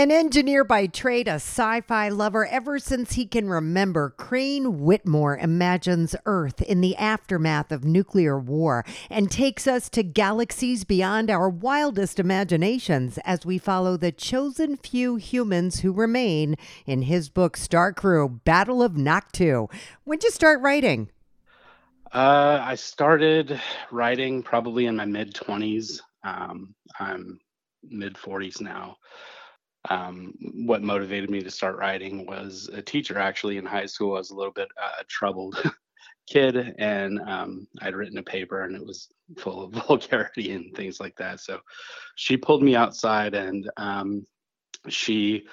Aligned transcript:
An 0.00 0.10
engineer 0.10 0.64
by 0.64 0.86
trade, 0.86 1.28
a 1.28 1.32
sci 1.32 1.82
fi 1.82 2.08
lover 2.08 2.46
ever 2.46 2.78
since 2.78 3.12
he 3.12 3.26
can 3.26 3.50
remember, 3.50 4.14
Crane 4.16 4.80
Whitmore 4.80 5.36
imagines 5.36 6.16
Earth 6.24 6.62
in 6.62 6.80
the 6.80 6.96
aftermath 6.96 7.70
of 7.70 7.84
nuclear 7.84 8.38
war 8.38 8.82
and 9.10 9.30
takes 9.30 9.66
us 9.66 9.90
to 9.90 10.02
galaxies 10.02 10.84
beyond 10.84 11.28
our 11.28 11.50
wildest 11.50 12.18
imaginations 12.18 13.18
as 13.26 13.44
we 13.44 13.58
follow 13.58 13.98
the 13.98 14.10
chosen 14.10 14.78
few 14.78 15.16
humans 15.16 15.80
who 15.80 15.92
remain 15.92 16.56
in 16.86 17.02
his 17.02 17.28
book 17.28 17.58
Star 17.58 17.92
Crew 17.92 18.40
Battle 18.46 18.82
of 18.82 18.92
Noctu. 18.92 19.70
When'd 20.04 20.24
you 20.24 20.30
start 20.30 20.62
writing? 20.62 21.10
Uh, 22.10 22.58
I 22.62 22.76
started 22.76 23.60
writing 23.90 24.42
probably 24.42 24.86
in 24.86 24.96
my 24.96 25.04
mid 25.04 25.34
20s. 25.34 26.00
Um, 26.24 26.74
I'm 26.98 27.38
mid 27.82 28.14
40s 28.14 28.62
now 28.62 28.96
um, 29.88 30.34
what 30.66 30.82
motivated 30.82 31.30
me 31.30 31.42
to 31.42 31.50
start 31.50 31.76
writing 31.76 32.26
was 32.26 32.68
a 32.72 32.82
teacher 32.82 33.18
actually 33.18 33.56
in 33.56 33.64
high 33.64 33.86
school. 33.86 34.14
I 34.14 34.18
was 34.18 34.30
a 34.30 34.36
little 34.36 34.52
bit 34.52 34.68
uh, 34.82 35.02
troubled 35.08 35.62
kid, 36.28 36.74
and 36.78 37.20
um, 37.20 37.66
I'd 37.80 37.96
written 37.96 38.18
a 38.18 38.22
paper 38.22 38.64
and 38.64 38.76
it 38.76 38.84
was 38.84 39.08
full 39.38 39.64
of 39.64 39.72
vulgarity 39.88 40.52
and 40.52 40.74
things 40.76 41.00
like 41.00 41.16
that. 41.16 41.40
So 41.40 41.60
she 42.16 42.36
pulled 42.36 42.62
me 42.62 42.76
outside 42.76 43.34
and 43.34 43.70
um, 43.76 44.26
she 44.88 45.46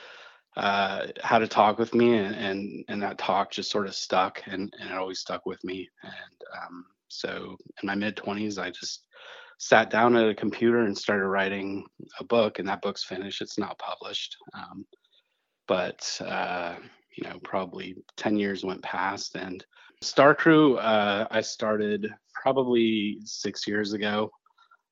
uh, 0.57 1.07
had 1.21 1.43
a 1.43 1.47
talk 1.47 1.77
with 1.77 1.93
me, 1.93 2.17
and, 2.17 2.35
and, 2.35 2.85
and 2.87 3.03
that 3.03 3.19
talk 3.19 3.51
just 3.51 3.69
sort 3.69 3.85
of 3.85 3.93
stuck, 3.93 4.41
and 4.47 4.73
and 4.79 4.89
it 4.89 4.97
always 4.97 5.19
stuck 5.19 5.45
with 5.45 5.63
me. 5.63 5.87
And 6.01 6.41
um, 6.63 6.85
so 7.09 7.55
in 7.81 7.87
my 7.87 7.93
mid 7.93 8.15
20s, 8.15 8.57
I 8.59 8.71
just 8.71 9.05
sat 9.57 9.89
down 9.89 10.15
at 10.15 10.29
a 10.29 10.35
computer 10.35 10.79
and 10.79 10.97
started 10.97 11.27
writing 11.27 11.85
a 12.19 12.23
book, 12.23 12.59
and 12.59 12.67
that 12.67 12.81
book's 12.81 13.03
finished. 13.03 13.41
It's 13.41 13.57
not 13.57 13.79
published, 13.79 14.35
um, 14.53 14.85
but 15.67 16.19
uh, 16.23 16.75
you 17.15 17.27
know, 17.27 17.39
probably 17.43 17.95
ten 18.15 18.37
years 18.37 18.63
went 18.63 18.83
past, 18.83 19.35
and 19.35 19.65
Star 20.01 20.35
Crew 20.35 20.77
uh, 20.77 21.27
I 21.31 21.41
started 21.41 22.07
probably 22.41 23.17
six 23.23 23.67
years 23.67 23.93
ago, 23.93 24.31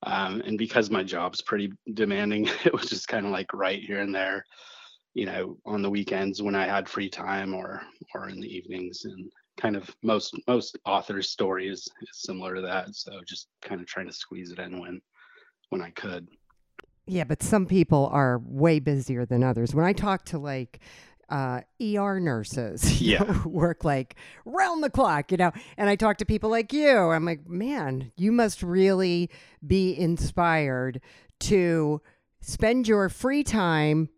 um, 0.02 0.42
and 0.44 0.58
because 0.58 0.90
my 0.90 1.04
job's 1.04 1.40
pretty 1.40 1.72
demanding, 1.94 2.48
it 2.64 2.72
was 2.72 2.88
just 2.88 3.08
kind 3.08 3.24
of 3.24 3.32
like 3.32 3.52
right 3.54 3.82
here 3.82 4.00
and 4.00 4.14
there, 4.14 4.44
you 5.14 5.26
know, 5.26 5.56
on 5.64 5.82
the 5.82 5.90
weekends 5.90 6.42
when 6.42 6.56
I 6.56 6.66
had 6.66 6.88
free 6.88 7.08
time 7.08 7.54
or 7.54 7.82
or 8.14 8.28
in 8.28 8.40
the 8.40 8.52
evenings, 8.52 9.04
and 9.04 9.30
kind 9.60 9.76
of 9.76 9.94
most 10.02 10.34
most 10.46 10.78
authors' 10.84 11.30
stories 11.30 11.80
is, 11.80 11.88
is 12.02 12.08
similar 12.12 12.54
to 12.54 12.62
that. 12.62 12.94
So 12.94 13.20
just 13.26 13.48
kind 13.62 13.80
of 13.80 13.86
trying 13.86 14.06
to 14.06 14.12
squeeze 14.12 14.50
it 14.50 14.58
in 14.58 14.80
when 14.80 15.00
when 15.70 15.82
I 15.82 15.90
could. 15.90 16.28
Yeah, 17.06 17.24
but 17.24 17.42
some 17.42 17.66
people 17.66 18.08
are 18.12 18.40
way 18.44 18.80
busier 18.80 19.24
than 19.24 19.44
others. 19.44 19.74
When 19.74 19.84
I 19.84 19.92
talk 19.92 20.24
to 20.26 20.38
like 20.38 20.80
uh, 21.28 21.60
ER 21.80 22.20
nurses, 22.20 23.00
yeah, 23.00 23.22
know, 23.22 23.42
work 23.46 23.84
like 23.84 24.16
round 24.44 24.82
the 24.82 24.90
clock, 24.90 25.30
you 25.30 25.38
know, 25.38 25.52
and 25.76 25.88
I 25.88 25.96
talk 25.96 26.18
to 26.18 26.26
people 26.26 26.50
like 26.50 26.72
you, 26.72 26.96
I'm 26.96 27.24
like, 27.24 27.48
man, 27.48 28.12
you 28.16 28.32
must 28.32 28.62
really 28.62 29.30
be 29.66 29.96
inspired 29.96 31.00
to 31.40 32.00
spend 32.40 32.88
your 32.88 33.08
free 33.08 33.42
time 33.42 34.08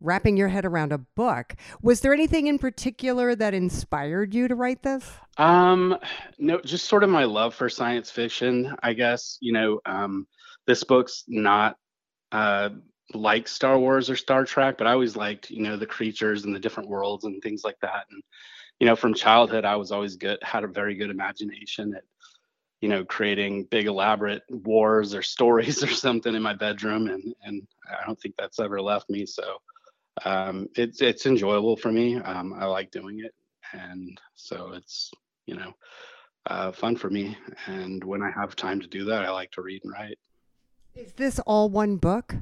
wrapping 0.00 0.36
your 0.36 0.48
head 0.48 0.64
around 0.64 0.92
a 0.92 0.98
book. 0.98 1.54
Was 1.82 2.00
there 2.00 2.12
anything 2.12 2.46
in 2.46 2.58
particular 2.58 3.34
that 3.34 3.54
inspired 3.54 4.34
you 4.34 4.48
to 4.48 4.54
write 4.54 4.82
this? 4.82 5.10
Um, 5.38 5.96
no, 6.38 6.60
just 6.60 6.86
sort 6.86 7.04
of 7.04 7.10
my 7.10 7.24
love 7.24 7.54
for 7.54 7.68
science 7.68 8.10
fiction, 8.10 8.74
I 8.82 8.92
guess. 8.92 9.38
You 9.40 9.52
know, 9.52 9.80
um, 9.86 10.26
this 10.66 10.84
book's 10.84 11.24
not 11.28 11.76
uh, 12.32 12.70
like 13.14 13.48
Star 13.48 13.78
Wars 13.78 14.10
or 14.10 14.16
Star 14.16 14.44
Trek, 14.44 14.78
but 14.78 14.86
I 14.86 14.92
always 14.92 15.16
liked, 15.16 15.50
you 15.50 15.62
know, 15.62 15.76
the 15.76 15.86
creatures 15.86 16.44
and 16.44 16.54
the 16.54 16.60
different 16.60 16.88
worlds 16.88 17.24
and 17.24 17.42
things 17.42 17.62
like 17.64 17.78
that. 17.80 18.06
And, 18.10 18.22
you 18.80 18.86
know, 18.86 18.96
from 18.96 19.14
childhood, 19.14 19.64
I 19.64 19.76
was 19.76 19.92
always 19.92 20.16
good, 20.16 20.38
had 20.42 20.64
a 20.64 20.68
very 20.68 20.94
good 20.94 21.10
imagination 21.10 21.94
at, 21.94 22.02
you 22.80 22.88
know, 22.88 23.04
creating 23.04 23.64
big 23.70 23.86
elaborate 23.86 24.42
wars 24.50 25.14
or 25.14 25.22
stories 25.22 25.82
or 25.84 25.88
something 25.88 26.34
in 26.34 26.42
my 26.42 26.54
bedroom. 26.54 27.08
And, 27.08 27.34
and 27.42 27.66
I 27.88 28.04
don't 28.04 28.20
think 28.20 28.34
that's 28.36 28.60
ever 28.60 28.80
left 28.82 29.08
me. 29.08 29.24
So, 29.24 29.58
um, 30.24 30.68
it's 30.76 31.00
it's 31.02 31.26
enjoyable 31.26 31.76
for 31.76 31.92
me. 31.92 32.16
Um, 32.16 32.52
I 32.54 32.64
like 32.66 32.90
doing 32.90 33.20
it, 33.20 33.34
and 33.72 34.18
so 34.34 34.72
it's 34.72 35.10
you 35.46 35.56
know 35.56 35.72
uh, 36.46 36.72
fun 36.72 36.96
for 36.96 37.10
me. 37.10 37.36
And 37.66 38.02
when 38.02 38.22
I 38.22 38.30
have 38.30 38.56
time 38.56 38.80
to 38.80 38.86
do 38.86 39.04
that, 39.04 39.24
I 39.24 39.30
like 39.30 39.50
to 39.52 39.62
read 39.62 39.82
and 39.84 39.92
write. 39.92 40.18
Is 40.94 41.12
this 41.12 41.38
all 41.40 41.68
one 41.68 41.96
book? 41.96 42.34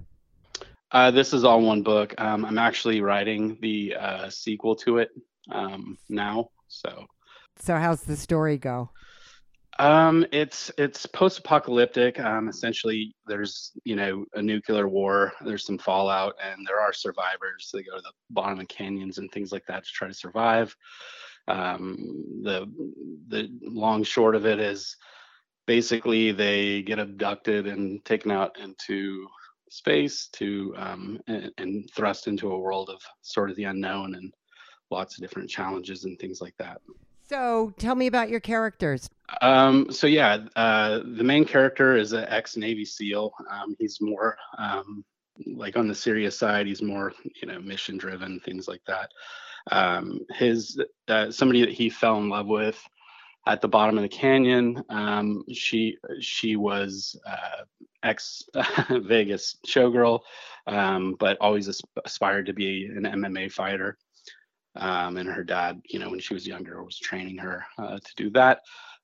Uh, 0.92 1.10
this 1.10 1.32
is 1.32 1.44
all 1.44 1.60
one 1.60 1.82
book. 1.82 2.14
Um, 2.18 2.44
I'm 2.44 2.58
actually 2.58 3.00
writing 3.00 3.58
the 3.60 3.96
uh, 3.98 4.30
sequel 4.30 4.76
to 4.76 4.98
it 4.98 5.10
um, 5.50 5.98
now. 6.08 6.50
So. 6.68 7.06
So 7.58 7.76
how's 7.76 8.02
the 8.02 8.16
story 8.16 8.58
go? 8.58 8.90
Um, 9.78 10.24
it's 10.30 10.70
it's 10.78 11.04
post-apocalyptic. 11.06 12.20
Um, 12.20 12.48
essentially, 12.48 13.14
there's 13.26 13.72
you 13.84 13.96
know 13.96 14.24
a 14.34 14.42
nuclear 14.42 14.88
war. 14.88 15.32
There's 15.44 15.66
some 15.66 15.78
fallout, 15.78 16.34
and 16.42 16.66
there 16.66 16.80
are 16.80 16.92
survivors. 16.92 17.70
They 17.72 17.82
go 17.82 17.96
to 17.96 18.02
the 18.02 18.12
bottom 18.30 18.60
of 18.60 18.68
canyons 18.68 19.18
and 19.18 19.30
things 19.32 19.50
like 19.52 19.66
that 19.66 19.84
to 19.84 19.90
try 19.90 20.08
to 20.08 20.14
survive. 20.14 20.74
Um, 21.48 22.40
the 22.42 22.70
the 23.28 23.50
long 23.62 24.04
short 24.04 24.36
of 24.36 24.46
it 24.46 24.60
is 24.60 24.96
basically 25.66 26.30
they 26.30 26.82
get 26.82 26.98
abducted 26.98 27.66
and 27.66 28.04
taken 28.04 28.30
out 28.30 28.58
into 28.60 29.26
space 29.70 30.28
to 30.34 30.72
um, 30.76 31.18
and, 31.26 31.50
and 31.58 31.90
thrust 31.94 32.28
into 32.28 32.52
a 32.52 32.58
world 32.58 32.90
of 32.90 33.00
sort 33.22 33.50
of 33.50 33.56
the 33.56 33.64
unknown 33.64 34.14
and 34.14 34.32
lots 34.90 35.16
of 35.16 35.22
different 35.22 35.50
challenges 35.50 36.04
and 36.04 36.18
things 36.18 36.40
like 36.40 36.54
that. 36.58 36.80
So 37.28 37.72
tell 37.78 37.94
me 37.94 38.06
about 38.06 38.28
your 38.28 38.40
characters. 38.40 39.08
Um, 39.40 39.90
so 39.90 40.06
yeah, 40.06 40.38
uh, 40.56 41.00
the 41.16 41.24
main 41.24 41.44
character 41.44 41.96
is 41.96 42.12
an 42.12 42.26
ex 42.28 42.56
Navy 42.56 42.84
SEAL. 42.84 43.32
Um, 43.50 43.74
he's 43.78 44.00
more 44.00 44.36
um, 44.58 45.04
like 45.46 45.76
on 45.76 45.88
the 45.88 45.94
serious 45.94 46.38
side. 46.38 46.66
He's 46.66 46.82
more 46.82 47.12
you 47.40 47.48
know 47.48 47.60
mission 47.60 47.96
driven, 47.96 48.40
things 48.40 48.68
like 48.68 48.82
that. 48.86 49.10
Um, 49.70 50.20
his 50.34 50.78
uh, 51.08 51.30
somebody 51.30 51.60
that 51.60 51.72
he 51.72 51.88
fell 51.88 52.18
in 52.18 52.28
love 52.28 52.46
with 52.46 52.78
at 53.46 53.60
the 53.60 53.68
bottom 53.68 53.96
of 53.98 54.02
the 54.02 54.08
canyon. 54.08 54.82
Um, 54.88 55.44
she 55.52 55.96
she 56.20 56.56
was 56.56 57.18
uh, 57.26 57.64
ex 58.02 58.42
Vegas 58.90 59.56
showgirl, 59.66 60.20
um, 60.66 61.16
but 61.18 61.38
always 61.40 61.82
aspired 62.04 62.46
to 62.46 62.52
be 62.52 62.86
an 62.86 63.04
MMA 63.04 63.50
fighter. 63.52 63.96
Um, 64.76 65.18
and 65.18 65.28
her 65.28 65.44
dad, 65.44 65.80
you 65.88 66.00
know, 66.00 66.10
when 66.10 66.18
she 66.18 66.34
was 66.34 66.46
younger, 66.46 66.82
was 66.82 66.98
training 66.98 67.38
her 67.38 67.64
uh, 67.78 67.98
to 67.98 68.14
do 68.16 68.30
that. 68.30 68.60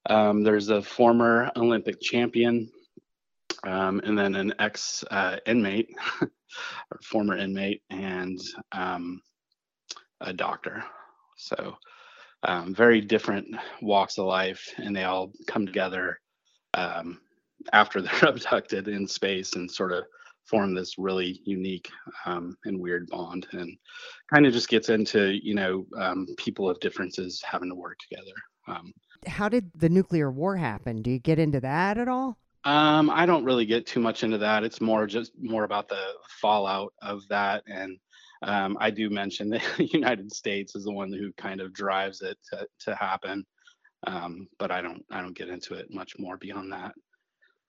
Um, 0.09 0.43
there's 0.43 0.69
a 0.71 0.83
former 0.83 1.50
Olympic 1.56 2.00
champion, 2.00 2.71
um, 3.65 4.00
and 4.05 4.19
then 4.19 4.34
an 4.34 4.55
ex 4.59 5.05
uh, 5.11 5.37
inmate, 5.47 5.91
or 6.23 7.00
former 7.02 7.37
inmate, 7.37 7.82
and 7.91 8.38
um, 8.73 9.20
a 10.20 10.32
doctor. 10.32 10.82
So, 11.37 11.76
um, 12.43 12.75
very 12.75 13.00
different 13.00 13.49
walks 13.82 14.19
of 14.19 14.26
life, 14.26 14.67
and 14.79 14.97
they 14.97 15.05
all 15.05 15.32
come 15.47 15.67
together 15.67 16.19
um, 16.75 17.20
after 17.73 18.00
they're 18.03 18.29
abducted 18.31 18.88
in 18.88 19.06
space 19.06 19.55
and 19.55 19.70
sort 19.70 19.93
of 19.93 20.05
form 20.44 20.75
this 20.75 20.99
really 20.99 21.41
unique 21.44 21.91
um, 22.26 22.56
and 22.64 22.81
weird 22.81 23.06
bond 23.08 23.46
and 23.53 23.76
kind 24.32 24.46
of 24.46 24.53
just 24.53 24.69
gets 24.69 24.88
into 24.88 25.38
you 25.44 25.55
know 25.55 25.87
um, 25.96 26.26
people 26.38 26.69
of 26.69 26.81
differences 26.81 27.43
having 27.44 27.69
to 27.69 27.75
work 27.75 27.96
together 27.99 28.32
um, 28.67 28.93
how 29.26 29.49
did 29.49 29.70
the 29.75 29.88
nuclear 29.88 30.31
war 30.31 30.56
happen 30.56 31.02
do 31.02 31.11
you 31.11 31.19
get 31.19 31.38
into 31.38 31.61
that 31.61 31.99
at 31.99 32.08
all 32.08 32.37
um, 32.64 33.11
i 33.11 33.25
don't 33.26 33.44
really 33.44 33.67
get 33.67 33.87
too 33.87 34.00
much 34.00 34.22
into 34.22 34.38
that 34.38 34.64
it's 34.64 34.81
more 34.81 35.06
just 35.06 35.32
more 35.40 35.64
about 35.64 35.88
the 35.88 36.05
fallout 36.40 36.93
of 37.02 37.26
that 37.28 37.62
and 37.67 37.99
um, 38.43 38.76
i 38.81 38.90
do 38.90 39.11
mention 39.11 39.49
that 39.50 39.62
the 39.76 39.87
united 39.87 40.32
states 40.32 40.75
is 40.75 40.84
the 40.84 40.93
one 40.93 41.12
who 41.12 41.32
kind 41.37 41.61
of 41.61 41.72
drives 41.72 42.22
it 42.22 42.38
to, 42.50 42.67
to 42.78 42.94
happen 42.94 43.44
um, 44.06 44.46
but 44.58 44.70
i 44.70 44.81
don't 44.81 45.05
i 45.11 45.20
don't 45.20 45.37
get 45.37 45.49
into 45.49 45.75
it 45.75 45.93
much 45.93 46.14
more 46.19 46.37
beyond 46.37 46.72
that 46.72 46.93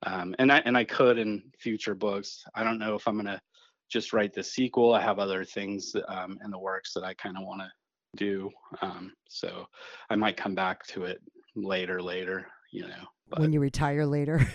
um, 0.03 0.36
and 0.39 0.51
I 0.51 0.57
and 0.65 0.77
I 0.77 0.83
could 0.83 1.18
in 1.18 1.44
future 1.59 1.95
books. 1.95 2.44
I 2.56 2.63
don't 2.63 2.80
know 2.80 2.95
if 2.95 3.07
I'm 3.07 3.18
gonna 3.18 3.42
just 3.89 4.13
write 4.13 4.33
the 4.33 4.44
sequel. 4.44 4.94
I 4.94 5.01
have 5.01 5.19
other 5.19 5.44
things 5.44 5.94
um, 6.07 6.39
in 6.44 6.51
the 6.51 6.59
works 6.59 6.94
that 6.94 7.03
I 7.03 7.13
kind 7.15 7.38
of 7.38 7.44
want 7.44 7.62
to 7.62 7.69
do. 8.18 8.50
Um, 8.81 9.13
so 9.30 9.65
I 10.09 10.15
might 10.15 10.38
come 10.38 10.56
back 10.56 10.86
to 10.88 11.03
it 11.03 11.19
later, 11.56 12.01
later, 12.01 12.48
you 12.71 12.83
know. 12.88 13.07
But, 13.30 13.39
when 13.39 13.53
you 13.53 13.62
retire 13.62 14.06
later. 14.06 14.45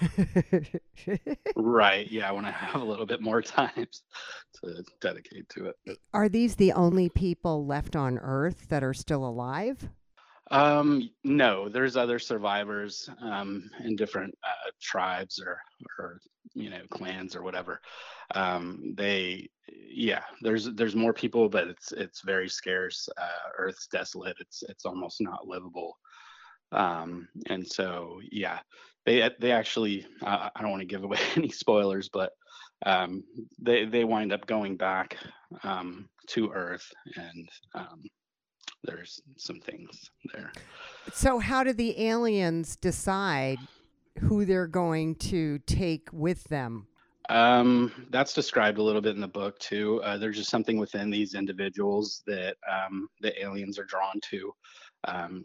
right. 1.56 2.06
Yeah. 2.10 2.30
When 2.32 2.44
I 2.44 2.50
have 2.50 2.82
a 2.82 2.84
little 2.84 3.06
bit 3.06 3.22
more 3.22 3.40
time 3.58 3.86
to 4.62 4.84
dedicate 5.00 5.48
to 5.50 5.72
it. 5.86 5.98
Are 6.12 6.28
these 6.28 6.56
the 6.56 6.72
only 6.72 7.08
people 7.08 7.66
left 7.66 7.96
on 7.96 8.18
Earth 8.18 8.68
that 8.68 8.84
are 8.84 8.94
still 8.94 9.26
alive? 9.26 9.88
Um, 10.50 11.10
no, 11.24 11.68
there's 11.68 11.96
other 11.96 12.18
survivors 12.18 13.10
um, 13.20 13.68
in 13.84 13.96
different 13.96 14.36
uh, 14.44 14.70
tribes 14.80 15.40
or, 15.40 15.58
or 15.98 16.20
you 16.54 16.70
know 16.70 16.82
clans 16.90 17.34
or 17.34 17.42
whatever. 17.42 17.80
Um, 18.34 18.94
they, 18.96 19.48
yeah, 19.68 20.22
there's 20.42 20.66
there's 20.74 20.94
more 20.94 21.12
people, 21.12 21.48
but 21.48 21.66
it's 21.66 21.92
it's 21.92 22.20
very 22.20 22.48
scarce. 22.48 23.08
Uh, 23.16 23.50
Earth's 23.58 23.88
desolate. 23.88 24.36
It's 24.40 24.62
it's 24.68 24.84
almost 24.84 25.20
not 25.20 25.48
livable. 25.48 25.98
Um, 26.72 27.28
and 27.48 27.66
so 27.66 28.20
yeah, 28.30 28.58
they 29.04 29.30
they 29.40 29.52
actually 29.52 30.06
uh, 30.22 30.50
I 30.54 30.62
don't 30.62 30.70
want 30.70 30.82
to 30.82 30.86
give 30.86 31.04
away 31.04 31.18
any 31.36 31.50
spoilers, 31.50 32.08
but 32.08 32.32
um, 32.84 33.24
they 33.58 33.84
they 33.84 34.04
wind 34.04 34.32
up 34.32 34.46
going 34.46 34.76
back 34.76 35.16
um, 35.62 36.08
to 36.28 36.50
Earth 36.52 36.90
and 37.16 37.48
um, 37.74 38.02
there's 38.86 39.20
some 39.36 39.60
things 39.60 40.10
there. 40.32 40.52
So, 41.12 41.38
how 41.38 41.64
do 41.64 41.72
the 41.72 42.00
aliens 42.00 42.76
decide 42.76 43.58
who 44.20 44.44
they're 44.44 44.66
going 44.66 45.16
to 45.16 45.58
take 45.60 46.08
with 46.12 46.44
them? 46.44 46.86
Um, 47.28 48.06
that's 48.10 48.32
described 48.32 48.78
a 48.78 48.82
little 48.82 49.00
bit 49.00 49.16
in 49.16 49.20
the 49.20 49.26
book 49.28 49.58
too. 49.58 50.00
Uh, 50.04 50.16
there's 50.16 50.36
just 50.36 50.50
something 50.50 50.78
within 50.78 51.10
these 51.10 51.34
individuals 51.34 52.22
that 52.26 52.56
um, 52.70 53.08
the 53.20 53.42
aliens 53.42 53.78
are 53.78 53.84
drawn 53.84 54.20
to, 54.30 54.52
um, 55.04 55.44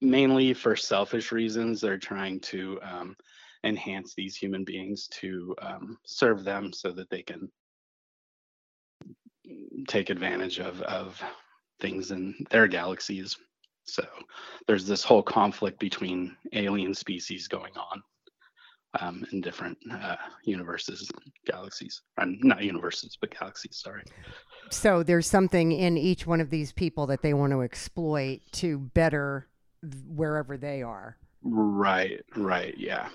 mainly 0.00 0.54
for 0.54 0.76
selfish 0.76 1.32
reasons. 1.32 1.80
They're 1.80 1.98
trying 1.98 2.40
to 2.40 2.78
um, 2.82 3.16
enhance 3.64 4.14
these 4.14 4.36
human 4.36 4.64
beings 4.64 5.08
to 5.20 5.54
um, 5.60 5.98
serve 6.04 6.44
them 6.44 6.72
so 6.72 6.90
that 6.92 7.10
they 7.10 7.22
can 7.22 7.50
take 9.88 10.10
advantage 10.10 10.58
of 10.60 10.82
of 10.82 11.22
things 11.80 12.10
in 12.10 12.34
their 12.50 12.66
galaxies. 12.66 13.36
So 13.84 14.04
there's 14.66 14.86
this 14.86 15.02
whole 15.02 15.22
conflict 15.22 15.78
between 15.78 16.36
alien 16.52 16.92
species 16.92 17.48
going 17.48 17.72
on 17.76 18.02
um, 19.00 19.24
in 19.32 19.40
different 19.40 19.78
uh, 19.92 20.16
universes, 20.44 21.10
galaxies. 21.46 22.02
Um, 22.18 22.38
not 22.42 22.62
universes, 22.62 23.16
but 23.20 23.36
galaxies, 23.38 23.80
sorry. 23.82 24.02
So 24.70 25.02
there's 25.02 25.26
something 25.26 25.72
in 25.72 25.96
each 25.96 26.26
one 26.26 26.40
of 26.40 26.50
these 26.50 26.72
people 26.72 27.06
that 27.06 27.22
they 27.22 27.34
want 27.34 27.52
to 27.52 27.62
exploit 27.62 28.40
to 28.52 28.78
better 28.78 29.48
wherever 30.06 30.56
they 30.56 30.82
are. 30.82 31.16
Right, 31.42 32.20
right, 32.36 32.74
yeah. 32.76 33.08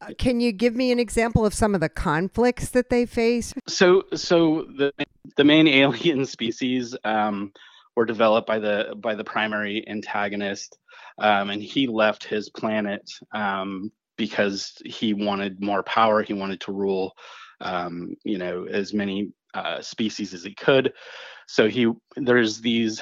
Uh, 0.00 0.08
can 0.16 0.40
you 0.40 0.52
give 0.52 0.76
me 0.76 0.92
an 0.92 0.98
example 0.98 1.44
of 1.44 1.52
some 1.52 1.74
of 1.74 1.80
the 1.80 1.88
conflicts 1.88 2.70
that 2.70 2.88
they 2.88 3.04
face? 3.04 3.52
So, 3.66 4.04
so 4.14 4.66
the 4.76 4.92
the 5.36 5.44
main 5.44 5.66
alien 5.68 6.24
species 6.24 6.96
um, 7.04 7.52
were 7.96 8.04
developed 8.04 8.46
by 8.46 8.58
the 8.58 8.94
by 8.96 9.14
the 9.14 9.24
primary 9.24 9.86
antagonist, 9.88 10.78
um, 11.18 11.50
and 11.50 11.62
he 11.62 11.86
left 11.86 12.24
his 12.24 12.48
planet 12.48 13.10
um, 13.32 13.90
because 14.18 14.74
he 14.84 15.14
wanted 15.14 15.62
more 15.62 15.82
power. 15.82 16.22
He 16.22 16.34
wanted 16.34 16.60
to 16.62 16.72
rule, 16.72 17.14
um, 17.62 18.14
you 18.24 18.36
know, 18.36 18.66
as 18.66 18.92
many 18.92 19.32
uh, 19.54 19.80
species 19.80 20.34
as 20.34 20.44
he 20.44 20.54
could. 20.54 20.92
So 21.46 21.68
he 21.68 21.90
there's 22.16 22.60
these 22.60 23.00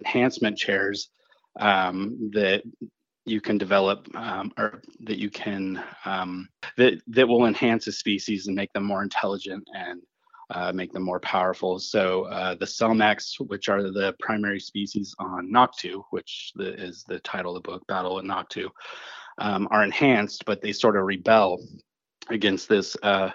enhancement 0.00 0.58
chairs 0.58 1.10
um, 1.60 2.30
that 2.32 2.64
you 3.26 3.40
can 3.40 3.56
develop 3.56 4.08
um, 4.16 4.52
or 4.58 4.82
that 5.04 5.18
you 5.18 5.30
can 5.30 5.82
um, 6.04 6.48
that 6.76 7.00
that 7.06 7.28
will 7.28 7.46
enhance 7.46 7.86
a 7.86 7.92
species 7.92 8.48
and 8.48 8.56
make 8.56 8.72
them 8.72 8.84
more 8.84 9.02
intelligent 9.04 9.62
and 9.74 10.02
uh, 10.50 10.72
make 10.72 10.92
them 10.92 11.02
more 11.02 11.20
powerful. 11.20 11.78
So 11.78 12.24
uh, 12.24 12.54
the 12.54 12.66
Selmax, 12.66 13.40
which 13.40 13.68
are 13.68 13.82
the 13.82 14.14
primary 14.20 14.60
species 14.60 15.14
on 15.18 15.50
Noctu, 15.50 16.02
which 16.10 16.52
the, 16.54 16.74
is 16.74 17.04
the 17.08 17.18
title 17.20 17.56
of 17.56 17.62
the 17.62 17.70
book, 17.70 17.86
Battle 17.86 18.18
at 18.18 18.24
Noctu, 18.24 18.68
um, 19.38 19.68
are 19.70 19.84
enhanced, 19.84 20.44
but 20.44 20.60
they 20.62 20.72
sort 20.72 20.96
of 20.96 21.04
rebel 21.04 21.60
against 22.28 22.68
this 22.68 22.96
uh, 23.02 23.30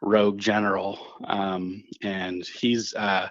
rogue 0.00 0.38
general, 0.38 0.98
um, 1.24 1.82
and 2.02 2.44
he's 2.44 2.94
uh, 2.94 3.28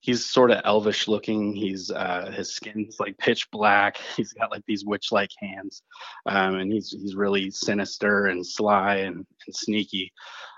he's 0.00 0.24
sort 0.24 0.50
of 0.50 0.60
elvish 0.64 1.08
looking. 1.08 1.54
He's 1.54 1.90
uh, 1.90 2.30
his 2.34 2.54
skin's 2.54 2.96
like 3.00 3.16
pitch 3.18 3.50
black. 3.50 3.96
He's 4.16 4.32
got 4.32 4.50
like 4.50 4.64
these 4.66 4.84
witch-like 4.84 5.30
hands, 5.38 5.82
um, 6.26 6.56
and 6.56 6.72
he's 6.72 6.90
he's 6.90 7.14
really 7.14 7.50
sinister 7.50 8.26
and 8.26 8.46
sly 8.46 8.96
and, 8.96 9.16
and 9.16 9.56
sneaky. 9.56 10.12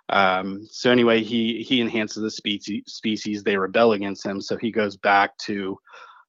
Um, 0.08 0.66
so 0.70 0.90
anyway, 0.90 1.22
he 1.22 1.62
he 1.62 1.80
enhances 1.80 2.22
the 2.22 2.30
species. 2.30 2.82
Species 2.86 3.42
they 3.42 3.56
rebel 3.56 3.92
against 3.92 4.26
him, 4.26 4.40
so 4.40 4.56
he 4.56 4.70
goes 4.70 4.96
back 4.96 5.36
to 5.38 5.78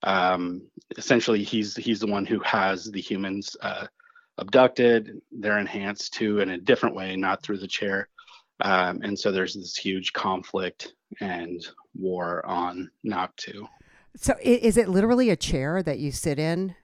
um, 0.04 0.62
essentially 0.98 1.44
he's 1.44 1.76
he's 1.76 2.00
the 2.00 2.08
one 2.08 2.26
who 2.26 2.40
has 2.40 2.86
the 2.86 3.02
humans 3.02 3.56
uh, 3.62 3.88
abducted. 4.38 5.22
They're 5.32 5.60
enhanced 5.60 6.14
too 6.14 6.40
in 6.40 6.52
a 6.52 6.58
different 6.58 6.96
way, 6.96 7.16
not 7.16 7.42
through 7.42 7.60
the 7.60 7.68
chair. 7.68 8.10
Um, 8.62 9.02
and 9.04 9.18
so 9.18 9.32
there's 9.32 9.54
this 9.54 9.76
huge 9.76 10.14
conflict 10.14 10.94
and 11.20 11.66
war 11.94 12.46
on 12.46 12.90
Noctu. 13.06 13.68
So 14.16 14.36
is 14.42 14.78
it 14.78 14.88
literally 14.88 15.30
a 15.30 15.36
chair 15.36 15.84
that 15.84 16.00
you 16.00 16.12
sit 16.12 16.40
in? 16.40 16.76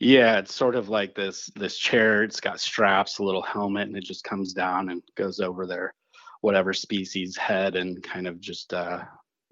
Yeah, 0.00 0.38
it's 0.38 0.54
sort 0.54 0.76
of 0.76 0.88
like 0.88 1.14
this 1.14 1.50
this 1.56 1.76
chair. 1.76 2.22
It's 2.22 2.40
got 2.40 2.60
straps, 2.60 3.18
a 3.18 3.24
little 3.24 3.42
helmet, 3.42 3.88
and 3.88 3.96
it 3.96 4.04
just 4.04 4.24
comes 4.24 4.52
down 4.52 4.90
and 4.90 5.02
goes 5.16 5.40
over 5.40 5.66
their 5.66 5.92
whatever 6.40 6.72
species 6.72 7.36
head 7.36 7.74
and 7.74 8.00
kind 8.02 8.28
of 8.28 8.40
just 8.40 8.72
uh, 8.72 9.02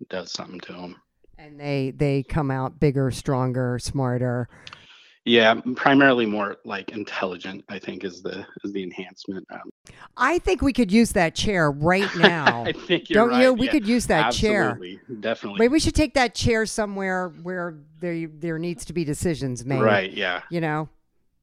does 0.08 0.32
something 0.32 0.60
to 0.60 0.72
them. 0.72 0.96
And 1.36 1.58
they 1.60 1.92
they 1.96 2.22
come 2.22 2.50
out 2.50 2.78
bigger, 2.78 3.10
stronger, 3.10 3.78
smarter. 3.80 4.48
Yeah, 5.26 5.60
primarily 5.74 6.24
more 6.24 6.58
like 6.64 6.92
intelligent. 6.92 7.64
I 7.68 7.80
think 7.80 8.04
is 8.04 8.22
the 8.22 8.46
is 8.62 8.72
the 8.72 8.84
enhancement. 8.84 9.44
Um, 9.50 9.68
I 10.16 10.38
think 10.38 10.62
we 10.62 10.72
could 10.72 10.92
use 10.92 11.10
that 11.12 11.34
chair 11.34 11.72
right 11.72 12.08
now. 12.16 12.64
I 12.64 12.70
think 12.70 13.10
you're 13.10 13.24
Don't 13.24 13.30
right. 13.30 13.42
you? 13.42 13.52
We 13.52 13.66
yeah, 13.66 13.72
could 13.72 13.88
use 13.88 14.06
that 14.06 14.26
absolutely, 14.26 14.96
chair. 14.96 15.16
Definitely. 15.18 15.58
Maybe 15.58 15.72
we 15.72 15.80
should 15.80 15.96
take 15.96 16.14
that 16.14 16.36
chair 16.36 16.64
somewhere 16.64 17.30
where 17.42 17.76
there 17.98 18.28
there 18.28 18.60
needs 18.60 18.84
to 18.84 18.92
be 18.92 19.04
decisions 19.04 19.64
made. 19.64 19.82
Right. 19.82 20.12
Yeah. 20.12 20.42
You 20.48 20.60
know, 20.60 20.88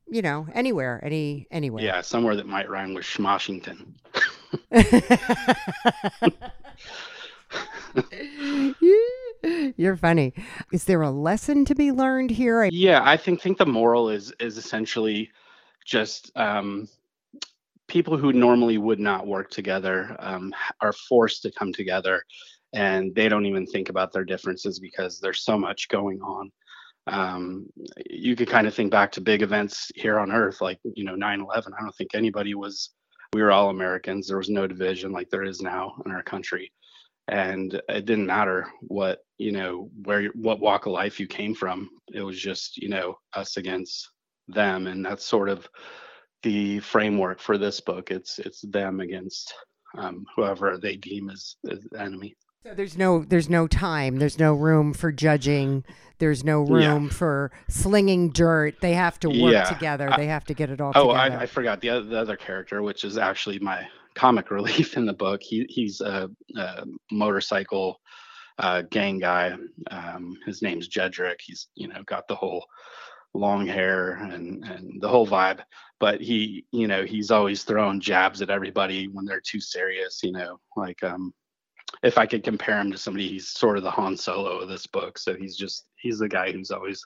you 0.10 0.22
know, 0.22 0.48
anywhere, 0.54 1.02
any 1.04 1.48
anywhere. 1.52 1.84
Yeah, 1.84 2.00
somewhere 2.00 2.38
that 2.38 2.48
might 2.48 2.70
rhyme 2.70 2.94
with 2.94 3.04
Schmoshington. 3.04 3.96
You're 9.76 9.98
funny. 9.98 10.34
Is 10.72 10.86
there 10.86 11.02
a 11.02 11.10
lesson 11.10 11.66
to 11.66 11.76
be 11.76 11.92
learned 11.92 12.32
here? 12.32 12.66
Yeah, 12.72 13.02
I 13.04 13.18
think 13.18 13.42
think 13.42 13.58
the 13.58 13.66
moral 13.66 14.10
is 14.10 14.34
is 14.40 14.58
essentially 14.58 15.32
just 15.86 16.32
um, 16.36 16.88
people 17.88 18.18
who 18.18 18.34
normally 18.34 18.78
would 18.78 19.00
not 19.00 19.28
work 19.28 19.50
together 19.50 20.16
um, 20.20 20.54
are 20.82 20.94
forced 20.94 21.42
to 21.44 21.52
come 21.52 21.74
together, 21.74 22.24
and 22.74 23.14
they 23.16 23.28
don't 23.28 23.46
even 23.46 23.66
think 23.66 23.90
about 23.90 24.12
their 24.14 24.24
differences 24.24 24.80
because 24.80 25.20
there's 25.20 25.44
so 25.44 25.58
much 25.58 25.90
going 25.90 26.22
on. 26.22 26.52
Um, 27.08 27.68
you 28.10 28.36
could 28.36 28.50
kind 28.50 28.66
of 28.66 28.74
think 28.74 28.92
back 28.92 29.12
to 29.14 29.22
big 29.22 29.42
events 29.42 29.92
here 29.96 30.20
on 30.20 30.32
Earth, 30.32 30.62
like 30.62 30.80
you 30.84 31.04
know 31.04 31.16
9/11. 31.16 31.74
I 31.78 31.82
don't 31.82 31.96
think 31.96 32.12
anybody 32.14 32.54
was. 32.56 32.92
We 33.34 33.42
were 33.42 33.52
all 33.52 33.72
Americans. 33.72 34.28
There 34.28 34.38
was 34.38 34.50
no 34.50 34.68
division 34.68 35.12
like 35.12 35.32
there 35.32 35.44
is 35.44 35.60
now 35.60 35.96
in 36.06 36.12
our 36.12 36.22
country 36.22 36.72
and 37.28 37.82
it 37.90 38.06
didn't 38.06 38.28
matter 38.28 38.68
what 38.82 39.20
you 39.38 39.52
know 39.52 39.90
where 40.04 40.26
what 40.30 40.60
walk 40.60 40.86
of 40.86 40.94
life 40.94 41.20
you 41.20 41.28
came 41.28 41.56
from. 41.56 41.90
It 42.14 42.22
was 42.22 42.40
just 42.40 42.78
you 42.78 42.90
know 42.90 43.18
us 43.34 43.58
against 43.58 44.10
them 44.48 44.88
and 44.88 45.06
that's 45.06 45.26
sort 45.26 45.50
of 45.50 45.68
the 46.44 46.80
framework 46.80 47.40
for 47.40 47.58
this 47.58 47.80
book. 47.80 48.12
It's 48.12 48.40
it's 48.40 48.62
them 48.62 49.00
against 49.00 49.54
um, 49.98 50.26
whoever 50.36 50.78
they 50.78 50.96
deem 50.96 51.30
as, 51.30 51.56
as 51.70 51.80
the 51.92 52.02
enemy. 52.02 52.36
So 52.66 52.74
there's 52.74 52.98
no 52.98 53.24
there's 53.24 53.50
no 53.50 53.68
time. 53.68 54.18
There's 54.18 54.40
no 54.40 54.54
room 54.54 54.94
for 54.94 55.12
judging. 55.12 55.84
There's 56.20 56.44
no 56.44 56.62
room 56.62 57.06
yeah. 57.06 57.10
for 57.10 57.52
slinging 57.68 58.30
dirt. 58.30 58.76
They 58.80 58.94
have 58.94 59.20
to 59.22 59.30
work 59.30 59.54
yeah. 59.54 59.64
together. 59.66 60.10
They 60.16 60.28
have 60.28 60.46
to 60.46 60.54
get 60.54 60.70
it 60.70 60.80
all 60.80 60.94
oh 60.96 61.10
together. 61.10 61.38
I, 61.38 61.42
I 61.42 61.46
forgot 61.46 61.82
the 61.82 61.90
other, 61.90 62.06
the 62.06 62.20
other 62.20 62.38
character 62.38 62.82
which 62.82 63.04
is 63.04 63.18
actually 63.18 63.60
my 63.60 63.86
comic 64.16 64.52
relief 64.52 64.98
in 64.98 65.06
the 65.06 65.14
book. 65.14 65.42
He 65.42 65.66
he's 65.70 66.02
a, 66.02 66.30
a 66.56 66.86
motorcycle 67.12 68.00
uh, 68.60 68.84
gang 68.84 69.20
guy. 69.20 69.56
Um, 69.90 70.38
his 70.46 70.62
name's 70.62 70.90
Jedrick. 70.90 71.40
He's 71.42 71.68
you 71.76 71.88
know 71.88 72.04
got 72.06 72.28
the 72.28 72.36
whole 72.36 72.66
long 73.34 73.66
hair 73.66 74.14
and 74.16 74.64
and 74.64 75.02
the 75.02 75.10
whole 75.10 75.28
vibe. 75.28 75.62
But 76.00 76.22
he 76.22 76.66
you 76.72 76.88
know 76.88 77.04
he's 77.04 77.32
always 77.32 77.64
throwing 77.64 78.02
jabs 78.02 78.42
at 78.42 78.50
everybody 78.50 79.08
when 79.08 79.26
they're 79.26 79.42
too 79.42 79.60
serious. 79.62 80.22
You 80.24 80.34
know 80.34 80.60
like 80.76 81.04
um 81.04 81.34
if 82.02 82.18
I 82.18 82.26
could 82.26 82.44
compare 82.44 82.80
him 82.80 82.92
to 82.92 82.98
somebody, 82.98 83.30
he's 83.30 83.50
sort 83.50 83.78
of 83.78 83.84
the 83.84 83.92
Han 83.92 84.18
Solo 84.18 84.60
of 84.60 84.68
this 84.70 84.88
book. 84.88 85.18
So 85.18 85.36
he's 85.36 85.56
just 85.56 85.86
he's 85.98 86.20
the 86.20 86.28
guy 86.28 86.52
who's 86.52 86.72
always 86.72 87.04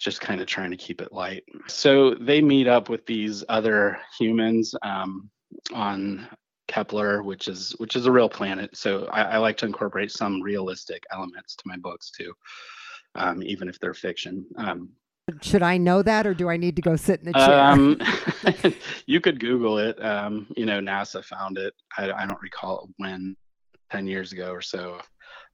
just 0.00 0.20
kind 0.20 0.40
of 0.40 0.46
trying 0.46 0.70
to 0.70 0.76
keep 0.76 1.00
it 1.00 1.12
light. 1.12 1.44
So 1.68 2.14
they 2.14 2.40
meet 2.40 2.66
up 2.66 2.88
with 2.88 3.06
these 3.06 3.44
other 3.48 3.98
humans 4.18 4.74
um, 4.82 5.30
on 5.74 6.28
Kepler, 6.68 7.22
which 7.22 7.48
is 7.48 7.74
which 7.78 7.96
is 7.96 8.06
a 8.06 8.12
real 8.12 8.28
planet. 8.28 8.76
So 8.76 9.06
I, 9.06 9.22
I, 9.22 9.38
like 9.38 9.56
to 9.58 9.66
incorporate 9.66 10.10
some 10.10 10.40
realistic 10.40 11.04
elements 11.12 11.54
to 11.56 11.62
my 11.66 11.76
books 11.76 12.10
too, 12.10 12.32
um, 13.14 13.42
even 13.42 13.68
if 13.68 13.78
they're 13.78 13.94
fiction. 13.94 14.46
Um, 14.56 14.88
Should 15.42 15.62
I 15.62 15.76
know 15.76 16.02
that, 16.02 16.26
or 16.26 16.32
do 16.32 16.48
I 16.48 16.56
need 16.56 16.76
to 16.76 16.82
go 16.82 16.96
sit 16.96 17.20
in 17.20 17.26
the 17.26 17.32
chair? 17.32 17.60
Um, 17.60 18.00
you 19.06 19.20
could 19.20 19.38
Google 19.38 19.78
it. 19.78 20.02
Um, 20.02 20.46
you 20.56 20.64
know, 20.64 20.80
NASA 20.80 21.22
found 21.24 21.58
it. 21.58 21.74
I, 21.98 22.10
I, 22.10 22.26
don't 22.26 22.40
recall 22.40 22.88
when, 22.96 23.36
ten 23.90 24.06
years 24.06 24.32
ago 24.32 24.50
or 24.50 24.62
so, 24.62 24.98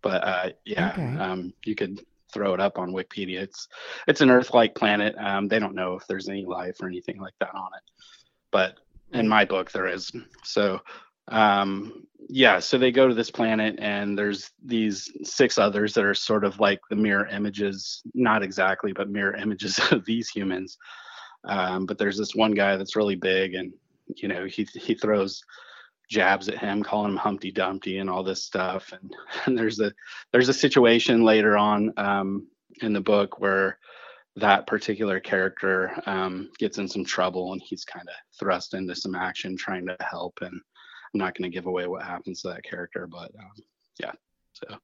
but 0.02 0.22
uh, 0.22 0.50
yeah, 0.64 0.92
okay. 0.92 1.16
Um, 1.16 1.52
you 1.64 1.74
could 1.74 2.00
throw 2.32 2.54
it 2.54 2.60
up 2.60 2.78
on 2.78 2.92
Wikipedia. 2.92 3.40
It's 3.40 3.66
it's 4.06 4.20
an 4.20 4.30
Earth-like 4.30 4.74
planet. 4.74 5.16
Um, 5.18 5.48
they 5.48 5.58
don't 5.58 5.74
know 5.74 5.94
if 5.94 6.06
there's 6.06 6.28
any 6.28 6.44
life 6.44 6.76
or 6.80 6.86
anything 6.86 7.18
like 7.20 7.34
that 7.40 7.54
on 7.54 7.70
it, 7.76 7.82
but 8.52 8.78
in 9.12 9.28
my 9.28 9.44
book 9.44 9.70
there 9.72 9.86
is. 9.86 10.10
So 10.44 10.80
um, 11.30 12.04
yeah, 12.28 12.58
so 12.58 12.78
they 12.78 12.90
go 12.92 13.08
to 13.08 13.14
this 13.14 13.30
planet, 13.30 13.78
and 13.78 14.18
there's 14.18 14.50
these 14.64 15.10
six 15.22 15.58
others 15.58 15.94
that 15.94 16.04
are 16.04 16.14
sort 16.14 16.44
of 16.44 16.58
like 16.60 16.80
the 16.90 16.96
mirror 16.96 17.26
images, 17.26 18.02
not 18.14 18.42
exactly, 18.42 18.92
but 18.92 19.08
mirror 19.08 19.36
images 19.40 19.78
of 19.90 20.04
these 20.04 20.28
humans. 20.28 20.78
Um, 21.44 21.86
but 21.86 21.98
there's 21.98 22.18
this 22.18 22.34
one 22.34 22.52
guy 22.52 22.76
that's 22.76 22.96
really 22.96 23.16
big, 23.16 23.54
and 23.54 23.72
you 24.16 24.28
know 24.28 24.46
he 24.46 24.66
he 24.74 24.94
throws 24.94 25.42
jabs 26.10 26.48
at 26.48 26.58
him, 26.58 26.82
calling 26.82 27.12
him 27.12 27.18
Humpty 27.18 27.50
Dumpty 27.50 27.98
and 27.98 28.08
all 28.08 28.22
this 28.22 28.42
stuff. 28.42 28.92
And, 28.92 29.14
and 29.46 29.56
there's 29.56 29.80
a 29.80 29.92
there's 30.32 30.48
a 30.48 30.54
situation 30.54 31.22
later 31.22 31.56
on 31.56 31.92
um, 31.96 32.46
in 32.82 32.92
the 32.92 33.00
book 33.00 33.40
where 33.40 33.78
that 34.40 34.66
particular 34.66 35.20
character 35.20 35.92
um, 36.06 36.50
gets 36.58 36.78
in 36.78 36.88
some 36.88 37.04
trouble, 37.04 37.52
and 37.52 37.62
he's 37.62 37.84
kind 37.84 38.08
of 38.08 38.14
thrust 38.38 38.74
into 38.74 38.94
some 38.94 39.14
action 39.14 39.56
trying 39.56 39.86
to 39.86 39.96
help. 40.00 40.38
And 40.40 40.52
I'm 40.52 41.18
not 41.18 41.36
going 41.36 41.50
to 41.50 41.54
give 41.54 41.66
away 41.66 41.86
what 41.86 42.04
happens 42.04 42.42
to 42.42 42.48
that 42.48 42.64
character, 42.64 43.06
but 43.06 43.30
um, 43.38 43.62
yeah. 44.00 44.12
So. 44.52 44.76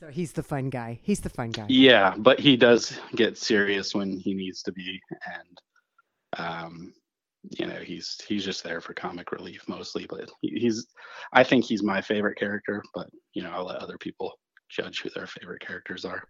So 0.00 0.08
he's 0.08 0.32
the 0.32 0.42
fun 0.42 0.70
guy. 0.70 1.00
He's 1.02 1.20
the 1.20 1.30
fun 1.30 1.50
guy. 1.50 1.66
Yeah, 1.68 2.14
but 2.16 2.38
he 2.38 2.56
does 2.56 2.98
get 3.16 3.38
serious 3.38 3.94
when 3.94 4.18
he 4.18 4.34
needs 4.34 4.62
to 4.62 4.72
be, 4.72 5.00
and 5.26 5.60
um, 6.36 6.92
you 7.42 7.66
know 7.66 7.80
he's 7.80 8.20
he's 8.28 8.44
just 8.44 8.62
there 8.62 8.80
for 8.80 8.92
comic 8.92 9.32
relief 9.32 9.62
mostly. 9.66 10.06
But 10.08 10.28
he's, 10.42 10.86
I 11.32 11.42
think 11.42 11.64
he's 11.64 11.82
my 11.82 12.02
favorite 12.02 12.38
character. 12.38 12.82
But 12.94 13.08
you 13.32 13.42
know, 13.42 13.50
I'll 13.50 13.64
let 13.64 13.82
other 13.82 13.96
people 13.98 14.38
judge 14.68 15.00
who 15.00 15.08
their 15.10 15.26
favorite 15.26 15.62
characters 15.66 16.04
are. 16.04 16.22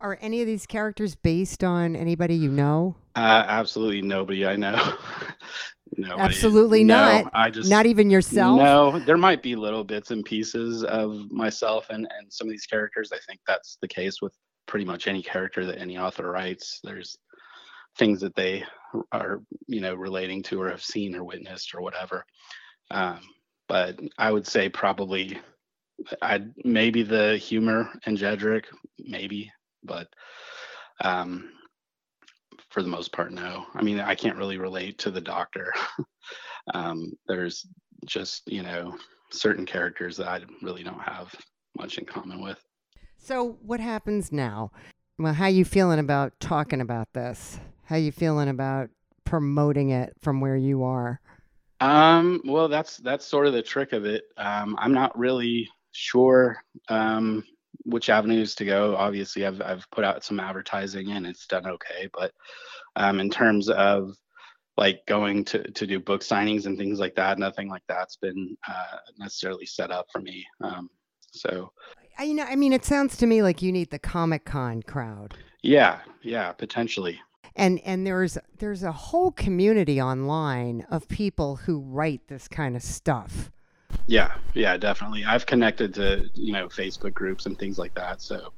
Are 0.00 0.18
any 0.20 0.40
of 0.42 0.46
these 0.46 0.66
characters 0.66 1.14
based 1.14 1.64
on 1.64 1.96
anybody 1.96 2.34
you 2.34 2.50
know? 2.50 2.96
Uh, 3.14 3.44
absolutely 3.46 4.02
nobody 4.02 4.46
I 4.46 4.56
know. 4.56 4.94
no, 5.96 6.16
absolutely 6.18 6.84
no, 6.84 6.96
not. 6.96 7.30
I 7.32 7.50
just 7.50 7.70
not 7.70 7.86
even 7.86 8.10
yourself. 8.10 8.58
No, 8.58 8.98
there 8.98 9.16
might 9.16 9.42
be 9.42 9.56
little 9.56 9.84
bits 9.84 10.10
and 10.10 10.24
pieces 10.24 10.84
of 10.84 11.30
myself 11.30 11.86
and 11.88 12.06
and 12.18 12.30
some 12.30 12.46
of 12.46 12.50
these 12.50 12.66
characters. 12.66 13.10
I 13.12 13.18
think 13.26 13.40
that's 13.46 13.78
the 13.80 13.88
case 13.88 14.20
with 14.20 14.34
pretty 14.66 14.84
much 14.84 15.08
any 15.08 15.22
character 15.22 15.64
that 15.64 15.78
any 15.78 15.96
author 15.96 16.30
writes. 16.30 16.78
There's 16.84 17.16
things 17.96 18.20
that 18.20 18.34
they 18.34 18.64
are 19.12 19.40
you 19.66 19.80
know 19.80 19.94
relating 19.94 20.42
to 20.44 20.60
or 20.60 20.68
have 20.68 20.82
seen 20.82 21.14
or 21.14 21.24
witnessed 21.24 21.74
or 21.74 21.80
whatever. 21.80 22.26
Um, 22.90 23.20
but 23.66 23.98
I 24.18 24.30
would 24.30 24.46
say 24.46 24.68
probably 24.68 25.38
I'd 26.20 26.52
maybe 26.64 27.02
the 27.02 27.38
humor 27.38 27.90
in 28.06 28.16
Jedrick, 28.16 28.64
maybe 28.98 29.50
but 29.86 30.08
um, 31.00 31.50
for 32.70 32.82
the 32.82 32.88
most 32.88 33.12
part, 33.12 33.32
no. 33.32 33.66
I 33.74 33.82
mean, 33.82 34.00
I 34.00 34.14
can't 34.14 34.36
really 34.36 34.58
relate 34.58 34.98
to 34.98 35.10
the 35.10 35.20
doctor. 35.20 35.72
um, 36.74 37.12
there's 37.26 37.66
just, 38.04 38.42
you 38.46 38.62
know, 38.62 38.96
certain 39.30 39.66
characters 39.66 40.16
that 40.18 40.28
I 40.28 40.40
really 40.62 40.82
don't 40.82 41.00
have 41.00 41.34
much 41.78 41.98
in 41.98 42.04
common 42.04 42.42
with. 42.42 42.62
So, 43.18 43.58
what 43.62 43.80
happens 43.80 44.30
now? 44.30 44.70
Well, 45.18 45.34
how 45.34 45.46
you 45.46 45.64
feeling 45.64 45.98
about 45.98 46.38
talking 46.40 46.80
about 46.80 47.12
this? 47.14 47.58
How 47.84 47.96
you 47.96 48.12
feeling 48.12 48.48
about 48.48 48.90
promoting 49.24 49.90
it 49.90 50.14
from 50.20 50.40
where 50.40 50.56
you 50.56 50.84
are? 50.84 51.20
Um, 51.80 52.40
well, 52.44 52.68
that's 52.68 52.98
that's 52.98 53.26
sort 53.26 53.46
of 53.46 53.52
the 53.52 53.62
trick 53.62 53.92
of 53.92 54.04
it. 54.04 54.24
Um, 54.36 54.76
I'm 54.78 54.92
not 54.92 55.18
really 55.18 55.68
sure 55.92 56.62
um, 56.88 57.44
which 57.86 58.10
avenues 58.10 58.54
to 58.56 58.64
go. 58.64 58.96
Obviously, 58.96 59.46
I've 59.46 59.62
I've 59.62 59.90
put 59.90 60.04
out 60.04 60.24
some 60.24 60.40
advertising 60.40 61.12
and 61.12 61.26
it's 61.26 61.46
done 61.46 61.66
okay, 61.66 62.08
but 62.12 62.32
um, 62.96 63.20
in 63.20 63.30
terms 63.30 63.68
of 63.68 64.16
like 64.76 65.06
going 65.06 65.44
to 65.46 65.62
to 65.62 65.86
do 65.86 65.98
book 66.00 66.20
signings 66.20 66.66
and 66.66 66.76
things 66.76 66.98
like 66.98 67.14
that, 67.14 67.38
nothing 67.38 67.68
like 67.68 67.82
that's 67.88 68.16
been 68.16 68.56
uh, 68.68 68.98
necessarily 69.18 69.66
set 69.66 69.90
up 69.90 70.06
for 70.12 70.20
me. 70.20 70.44
Um, 70.60 70.90
so, 71.30 71.72
I, 72.18 72.24
you 72.24 72.34
know, 72.34 72.44
I 72.44 72.56
mean, 72.56 72.72
it 72.72 72.84
sounds 72.84 73.16
to 73.18 73.26
me 73.26 73.42
like 73.42 73.62
you 73.62 73.72
need 73.72 73.90
the 73.90 73.98
Comic 73.98 74.44
Con 74.44 74.82
crowd. 74.82 75.34
Yeah, 75.62 76.00
yeah, 76.22 76.52
potentially. 76.52 77.20
And 77.54 77.80
and 77.84 78.06
there's 78.06 78.36
there's 78.58 78.82
a 78.82 78.92
whole 78.92 79.32
community 79.32 80.00
online 80.00 80.86
of 80.90 81.08
people 81.08 81.56
who 81.56 81.80
write 81.80 82.28
this 82.28 82.48
kind 82.48 82.76
of 82.76 82.82
stuff. 82.82 83.50
Yeah, 84.06 84.32
yeah, 84.54 84.76
definitely. 84.76 85.24
I've 85.24 85.46
connected 85.46 85.92
to 85.94 86.30
you 86.34 86.52
know 86.52 86.68
Facebook 86.68 87.14
groups 87.14 87.46
and 87.46 87.58
things 87.58 87.78
like 87.78 87.94
that, 87.94 88.22
so 88.22 88.52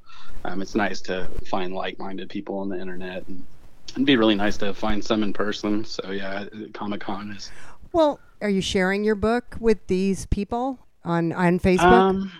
um, 0.45 0.61
it's 0.61 0.75
nice 0.75 1.01
to 1.01 1.27
find 1.47 1.73
like-minded 1.73 2.29
people 2.29 2.59
on 2.59 2.69
the 2.69 2.79
internet, 2.79 3.27
and 3.27 3.43
it'd 3.91 4.05
be 4.05 4.15
really 4.15 4.35
nice 4.35 4.57
to 4.57 4.73
find 4.73 5.03
some 5.03 5.23
in 5.23 5.33
person. 5.33 5.83
So 5.85 6.11
yeah, 6.11 6.45
Comic 6.73 7.01
Con 7.01 7.31
is. 7.31 7.51
Well, 7.91 8.19
are 8.41 8.49
you 8.49 8.61
sharing 8.61 9.03
your 9.03 9.15
book 9.15 9.57
with 9.59 9.87
these 9.87 10.27
people 10.27 10.79
on 11.03 11.33
on 11.33 11.59
Facebook? 11.59 11.79
Um, 11.79 12.31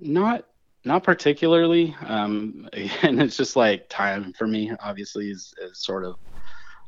not 0.00 0.44
not 0.84 1.02
particularly, 1.02 1.94
um, 2.06 2.68
and 3.02 3.20
it's 3.20 3.36
just 3.36 3.56
like 3.56 3.88
time 3.88 4.32
for 4.32 4.46
me. 4.46 4.72
Obviously, 4.80 5.30
is, 5.30 5.54
is 5.60 5.78
sort 5.78 6.04
of 6.04 6.16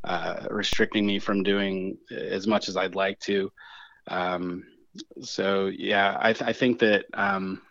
uh, 0.04 0.47
restricting 0.50 1.04
me 1.07 1.19
from 1.19 1.42
doing 1.42 1.99
as 2.11 2.47
much 2.47 2.69
as 2.69 2.76
I'd 2.76 2.95
like 2.95 3.19
to. 3.21 3.50
Um, 4.09 4.64
so 5.23 5.66
yeah, 5.66 6.16
I, 6.20 6.32
th- 6.32 6.49
I 6.49 6.52
think 6.52 6.78
that 6.80 7.06
um, 7.14 7.62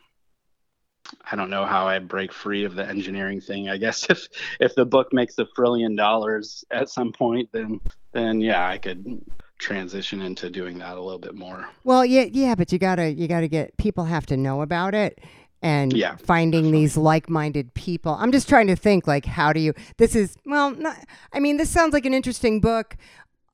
I 1.29 1.35
don't 1.35 1.49
know 1.49 1.65
how 1.65 1.87
I 1.87 1.99
break 1.99 2.31
free 2.31 2.63
of 2.65 2.75
the 2.75 2.87
engineering 2.87 3.41
thing. 3.41 3.69
I 3.69 3.77
guess 3.77 4.05
if 4.09 4.27
if 4.59 4.75
the 4.75 4.85
book 4.85 5.13
makes 5.13 5.37
a 5.39 5.45
trillion 5.55 5.95
dollars 5.95 6.63
at 6.71 6.89
some 6.89 7.11
point, 7.11 7.49
then 7.51 7.79
then 8.11 8.41
yeah, 8.41 8.67
I 8.67 8.77
could 8.77 9.21
transition 9.57 10.21
into 10.21 10.49
doing 10.49 10.79
that 10.79 10.97
a 10.97 11.01
little 11.01 11.19
bit 11.19 11.35
more. 11.35 11.67
Well, 11.83 12.05
yeah, 12.05 12.25
yeah, 12.31 12.55
but 12.55 12.71
you 12.71 12.79
gotta 12.79 13.11
you 13.11 13.27
gotta 13.27 13.47
get 13.47 13.77
people 13.77 14.05
have 14.05 14.25
to 14.27 14.37
know 14.37 14.61
about 14.61 14.93
it 14.93 15.19
and 15.61 15.91
yeah, 15.91 16.15
finding 16.15 16.61
definitely. 16.61 16.79
these 16.79 16.97
like-minded 16.97 17.73
people. 17.73 18.13
I'm 18.13 18.31
just 18.31 18.47
trying 18.47 18.67
to 18.67 18.75
think 18.75 19.07
like 19.07 19.25
how 19.25 19.51
do 19.53 19.59
you 19.59 19.73
this 19.97 20.15
is 20.15 20.35
well 20.45 20.71
not, 20.71 20.97
I 21.33 21.39
mean 21.39 21.57
this 21.57 21.69
sounds 21.69 21.93
like 21.93 22.05
an 22.05 22.13
interesting 22.13 22.61
book 22.61 22.95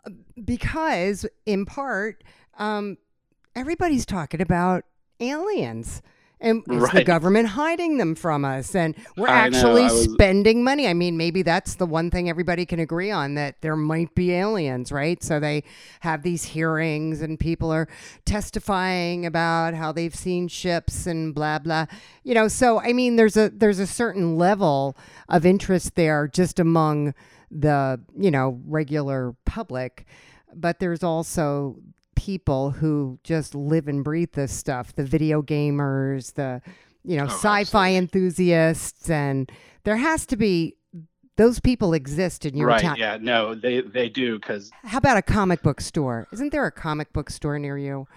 uh, 0.05 0.11
because 0.43 1.25
in 1.45 1.65
part 1.65 2.23
um, 2.57 2.97
everybody's 3.55 4.05
talking 4.05 4.41
about 4.41 4.85
aliens. 5.19 6.01
And 6.41 6.63
is 6.69 6.81
right. 6.81 6.93
the 6.93 7.03
government 7.05 7.47
hiding 7.47 7.97
them 7.97 8.13
from 8.13 8.43
us? 8.43 8.75
And 8.75 8.93
we're 9.15 9.29
I 9.29 9.31
actually 9.31 9.83
was... 9.83 10.03
spending 10.03 10.65
money. 10.65 10.85
I 10.85 10.93
mean 10.93 11.15
maybe 11.15 11.41
that's 11.43 11.75
the 11.75 11.85
one 11.85 12.11
thing 12.11 12.29
everybody 12.29 12.65
can 12.65 12.79
agree 12.79 13.09
on 13.09 13.35
that 13.35 13.61
there 13.61 13.77
might 13.77 14.13
be 14.15 14.33
aliens 14.33 14.91
right? 14.91 15.23
So 15.23 15.39
they 15.39 15.63
have 16.01 16.23
these 16.23 16.43
hearings 16.43 17.21
and 17.21 17.39
people 17.39 17.71
are 17.71 17.87
testifying 18.25 19.25
about 19.25 19.75
how 19.75 19.93
they've 19.93 20.13
seen 20.13 20.49
ships 20.49 21.07
and 21.07 21.33
blah 21.33 21.59
blah. 21.59 21.85
You 22.23 22.33
know 22.33 22.49
so 22.49 22.81
i 22.81 22.91
mean 22.91 23.15
there's 23.15 23.37
a 23.37 23.49
there's 23.49 23.79
a 23.79 23.87
certain 23.87 24.35
level 24.35 24.97
of 25.29 25.45
interest 25.45 25.95
there 25.95 26.27
just 26.27 26.59
among 26.59 27.13
the 27.49 28.01
you 28.17 28.29
know 28.29 28.59
regular 28.67 29.35
public 29.45 30.05
but 30.53 30.79
there's 30.79 31.03
also 31.03 31.77
people 32.15 32.71
who 32.71 33.19
just 33.23 33.55
live 33.55 33.87
and 33.87 34.03
breathe 34.03 34.31
this 34.33 34.51
stuff 34.51 34.95
the 34.95 35.03
video 35.03 35.41
gamers 35.41 36.33
the 36.33 36.61
you 37.03 37.17
know 37.17 37.23
oh, 37.23 37.27
sci-fi 37.27 37.89
absolutely. 37.89 37.95
enthusiasts 37.95 39.09
and 39.09 39.51
there 39.83 39.97
has 39.97 40.25
to 40.25 40.35
be 40.35 40.75
those 41.37 41.59
people 41.59 41.93
exist 41.93 42.45
in 42.45 42.55
your 42.55 42.69
right, 42.69 42.81
town. 42.81 42.95
Yeah, 42.97 43.17
no, 43.19 43.55
they 43.55 43.81
they 43.81 44.09
do 44.09 44.39
because. 44.39 44.71
How 44.83 44.97
about 44.97 45.17
a 45.17 45.21
comic 45.21 45.61
book 45.61 45.81
store? 45.81 46.27
Isn't 46.31 46.51
there 46.51 46.65
a 46.65 46.71
comic 46.71 47.11
book 47.13 47.29
store 47.29 47.59
near 47.59 47.77
you? 47.77 48.07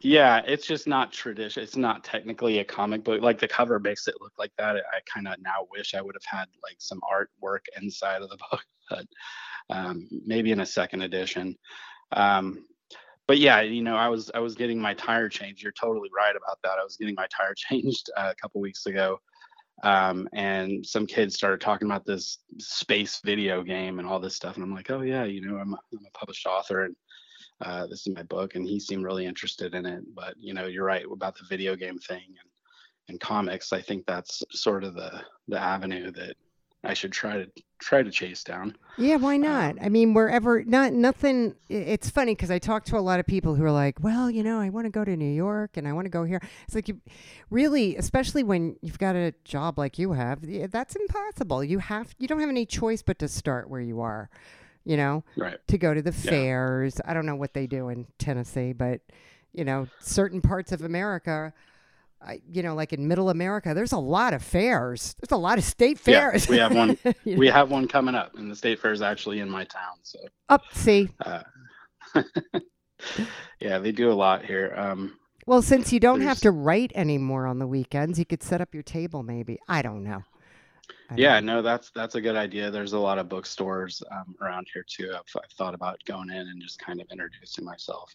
Yeah, 0.00 0.42
it's 0.46 0.66
just 0.66 0.86
not 0.86 1.12
tradition. 1.12 1.62
It's 1.62 1.76
not 1.76 2.04
technically 2.04 2.58
a 2.58 2.64
comic 2.64 3.04
book. 3.04 3.22
Like 3.22 3.38
the 3.38 3.48
cover 3.48 3.78
makes 3.78 4.08
it 4.08 4.16
look 4.20 4.32
like 4.38 4.52
that. 4.58 4.76
I 4.76 5.00
kind 5.12 5.28
of 5.28 5.40
now 5.40 5.66
wish 5.70 5.94
I 5.94 6.02
would 6.02 6.16
have 6.16 6.38
had 6.38 6.46
like 6.62 6.76
some 6.78 7.00
artwork 7.00 7.60
inside 7.80 8.22
of 8.22 8.28
the 8.28 8.38
book, 8.50 8.64
but 8.90 9.06
um, 9.70 10.08
maybe 10.26 10.50
in 10.50 10.60
a 10.60 10.66
second 10.66 11.02
edition. 11.02 11.56
Um, 12.12 12.64
but 13.26 13.38
yeah, 13.38 13.60
you 13.60 13.82
know, 13.82 13.96
I 13.96 14.08
was 14.08 14.30
I 14.34 14.38
was 14.38 14.54
getting 14.54 14.80
my 14.80 14.94
tire 14.94 15.28
changed. 15.28 15.62
You're 15.62 15.72
totally 15.72 16.10
right 16.16 16.36
about 16.36 16.58
that. 16.62 16.78
I 16.80 16.84
was 16.84 16.96
getting 16.96 17.14
my 17.16 17.26
tire 17.36 17.54
changed 17.56 18.10
uh, 18.16 18.30
a 18.30 18.34
couple 18.36 18.60
weeks 18.60 18.86
ago, 18.86 19.20
um, 19.82 20.28
and 20.32 20.84
some 20.86 21.06
kids 21.06 21.34
started 21.34 21.60
talking 21.60 21.88
about 21.88 22.06
this 22.06 22.38
space 22.58 23.20
video 23.24 23.62
game 23.62 23.98
and 23.98 24.06
all 24.06 24.20
this 24.20 24.36
stuff, 24.36 24.54
and 24.54 24.64
I'm 24.64 24.74
like, 24.74 24.90
oh 24.90 25.00
yeah, 25.00 25.24
you 25.24 25.40
know, 25.40 25.56
I'm 25.56 25.72
a, 25.72 25.78
I'm 25.92 26.06
a 26.06 26.18
published 26.18 26.46
author, 26.46 26.84
and 26.84 26.96
uh, 27.64 27.86
this 27.86 28.06
is 28.06 28.14
my 28.14 28.22
book, 28.24 28.54
and 28.54 28.66
he 28.66 28.78
seemed 28.78 29.04
really 29.04 29.26
interested 29.26 29.74
in 29.74 29.86
it. 29.86 30.04
But 30.14 30.34
you 30.38 30.54
know, 30.54 30.66
you're 30.66 30.84
right 30.84 31.04
about 31.10 31.36
the 31.36 31.46
video 31.48 31.74
game 31.74 31.98
thing 31.98 32.22
and 32.26 32.50
and 33.08 33.20
comics. 33.20 33.72
I 33.72 33.80
think 33.80 34.06
that's 34.06 34.42
sort 34.52 34.84
of 34.84 34.94
the 34.94 35.22
the 35.48 35.58
avenue 35.58 36.12
that 36.12 36.36
I 36.86 36.94
should 36.94 37.12
try 37.12 37.36
to 37.38 37.50
try 37.78 38.02
to 38.02 38.10
chase 38.10 38.42
down. 38.44 38.76
Yeah, 38.96 39.16
why 39.16 39.36
not? 39.36 39.72
Um, 39.72 39.78
I 39.82 39.88
mean, 39.90 40.14
wherever, 40.14 40.64
not 40.64 40.92
nothing. 40.92 41.54
It's 41.68 42.08
funny 42.08 42.34
because 42.34 42.50
I 42.50 42.58
talk 42.58 42.84
to 42.86 42.96
a 42.96 43.00
lot 43.00 43.20
of 43.20 43.26
people 43.26 43.54
who 43.54 43.64
are 43.64 43.72
like, 43.72 44.02
"Well, 44.02 44.30
you 44.30 44.42
know, 44.42 44.60
I 44.60 44.70
want 44.70 44.86
to 44.86 44.90
go 44.90 45.04
to 45.04 45.16
New 45.16 45.30
York 45.32 45.76
and 45.76 45.86
I 45.86 45.92
want 45.92 46.06
to 46.06 46.10
go 46.10 46.24
here." 46.24 46.40
It's 46.64 46.74
like 46.74 46.88
you 46.88 47.00
really, 47.50 47.96
especially 47.96 48.42
when 48.42 48.76
you've 48.80 48.98
got 48.98 49.16
a 49.16 49.34
job 49.44 49.78
like 49.78 49.98
you 49.98 50.12
have, 50.12 50.40
that's 50.70 50.96
impossible. 50.96 51.62
You 51.64 51.80
have, 51.80 52.14
you 52.18 52.28
don't 52.28 52.40
have 52.40 52.48
any 52.48 52.64
choice 52.66 53.02
but 53.02 53.18
to 53.18 53.28
start 53.28 53.68
where 53.68 53.80
you 53.80 54.00
are. 54.00 54.30
You 54.84 54.96
know, 54.96 55.24
Right. 55.36 55.58
to 55.66 55.78
go 55.78 55.92
to 55.92 56.00
the 56.00 56.12
Yeah. 56.12 56.30
fairs. 56.30 57.00
I 57.04 57.12
don't 57.12 57.26
know 57.26 57.34
what 57.36 57.52
they 57.54 57.66
do 57.66 57.88
in 57.88 58.06
Tennessee, 58.18 58.72
but 58.72 59.00
you 59.52 59.64
know, 59.64 59.88
certain 60.00 60.40
parts 60.40 60.70
of 60.70 60.82
America. 60.82 61.52
I, 62.20 62.40
you 62.50 62.62
know, 62.62 62.74
like 62.74 62.92
in 62.92 63.06
Middle 63.06 63.30
America, 63.30 63.74
there's 63.74 63.92
a 63.92 63.98
lot 63.98 64.34
of 64.34 64.42
fairs. 64.42 65.14
There's 65.20 65.32
a 65.32 65.40
lot 65.40 65.58
of 65.58 65.64
state 65.64 65.98
fairs. 65.98 66.46
Yeah, 66.46 66.50
we 66.50 66.58
have 66.58 66.74
one. 66.74 66.98
You 67.24 67.34
know? 67.34 67.38
We 67.38 67.46
have 67.48 67.70
one 67.70 67.88
coming 67.88 68.14
up, 68.14 68.34
and 68.36 68.50
the 68.50 68.56
state 68.56 68.80
fair 68.80 68.92
is 68.92 69.02
actually 69.02 69.40
in 69.40 69.50
my 69.50 69.64
town. 69.64 69.96
So, 70.02 70.18
Up, 70.48 70.62
see, 70.72 71.08
uh, 71.24 71.42
yeah, 73.60 73.78
they 73.78 73.92
do 73.92 74.10
a 74.10 74.14
lot 74.14 74.44
here. 74.44 74.72
Um, 74.76 75.18
Well, 75.46 75.62
since 75.62 75.92
you 75.92 76.00
don't 76.00 76.20
have 76.22 76.40
to 76.40 76.50
write 76.50 76.92
anymore 76.94 77.46
on 77.46 77.58
the 77.58 77.66
weekends, 77.66 78.18
you 78.18 78.24
could 78.24 78.42
set 78.42 78.60
up 78.60 78.74
your 78.74 78.82
table 78.82 79.22
maybe. 79.22 79.58
I 79.68 79.82
don't 79.82 80.02
know. 80.02 80.22
I 81.08 81.10
don't 81.10 81.18
yeah, 81.18 81.40
know. 81.40 81.56
no, 81.56 81.62
that's 81.62 81.90
that's 81.90 82.14
a 82.16 82.20
good 82.20 82.36
idea. 82.36 82.70
There's 82.70 82.92
a 82.92 82.98
lot 82.98 83.18
of 83.18 83.28
bookstores 83.28 84.02
um, 84.10 84.34
around 84.40 84.66
here 84.72 84.84
too. 84.88 85.12
I've, 85.14 85.22
I've 85.42 85.50
thought 85.52 85.74
about 85.74 86.00
going 86.04 86.30
in 86.30 86.36
and 86.48 86.60
just 86.60 86.78
kind 86.78 87.00
of 87.00 87.06
introducing 87.10 87.64
myself, 87.64 88.12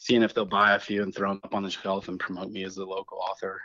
seeing 0.00 0.22
if 0.22 0.32
they'll 0.32 0.46
buy 0.46 0.74
a 0.74 0.78
few 0.78 1.02
and 1.02 1.14
throw 1.14 1.28
them 1.28 1.40
up 1.44 1.54
on 1.54 1.62
the 1.62 1.70
shelf 1.70 2.08
and 2.08 2.18
promote 2.18 2.50
me 2.50 2.64
as 2.64 2.78
a 2.78 2.84
local 2.84 3.18
author. 3.18 3.60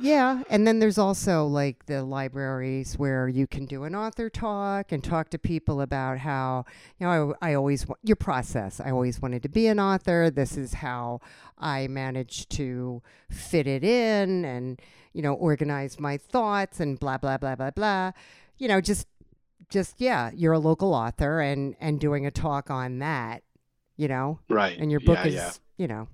Yeah, 0.00 0.42
and 0.50 0.66
then 0.66 0.78
there's 0.78 0.98
also 0.98 1.46
like 1.46 1.86
the 1.86 2.04
libraries 2.04 2.98
where 2.98 3.28
you 3.28 3.46
can 3.46 3.64
do 3.64 3.82
an 3.82 3.96
author 3.96 4.28
talk 4.28 4.92
and 4.92 5.02
talk 5.02 5.30
to 5.30 5.38
people 5.38 5.80
about 5.80 6.18
how, 6.18 6.66
you 7.00 7.06
know, 7.06 7.34
I, 7.40 7.50
I 7.50 7.54
always, 7.54 7.88
wa- 7.88 7.96
your 8.04 8.14
process. 8.16 8.78
I 8.78 8.90
always 8.90 9.20
wanted 9.20 9.42
to 9.42 9.48
be 9.48 9.66
an 9.66 9.80
author. 9.80 10.30
This 10.30 10.56
is 10.56 10.74
how 10.74 11.20
I 11.56 11.88
managed 11.88 12.50
to 12.50 13.02
fit 13.30 13.66
it 13.66 13.82
in 13.82 14.44
and, 14.44 14.80
you 15.14 15.22
know, 15.22 15.32
organize 15.32 15.98
my 15.98 16.18
thoughts 16.18 16.78
and 16.78 17.00
blah, 17.00 17.18
blah, 17.18 17.38
blah, 17.38 17.56
blah, 17.56 17.70
blah. 17.70 18.12
You 18.58 18.68
know, 18.68 18.80
just, 18.82 19.08
just, 19.70 19.98
yeah, 19.98 20.30
you're 20.32 20.52
a 20.52 20.58
local 20.60 20.94
author 20.94 21.40
and, 21.40 21.74
and 21.80 21.98
doing 21.98 22.24
a 22.24 22.30
talk 22.30 22.70
on 22.70 23.00
that, 23.00 23.42
you 23.98 24.08
know, 24.08 24.38
Right. 24.48 24.78
and 24.78 24.90
your 24.90 25.00
book 25.00 25.18
yeah, 25.18 25.26
is 25.26 25.34
yeah. 25.34 25.52
you 25.76 25.86
know 25.88 26.08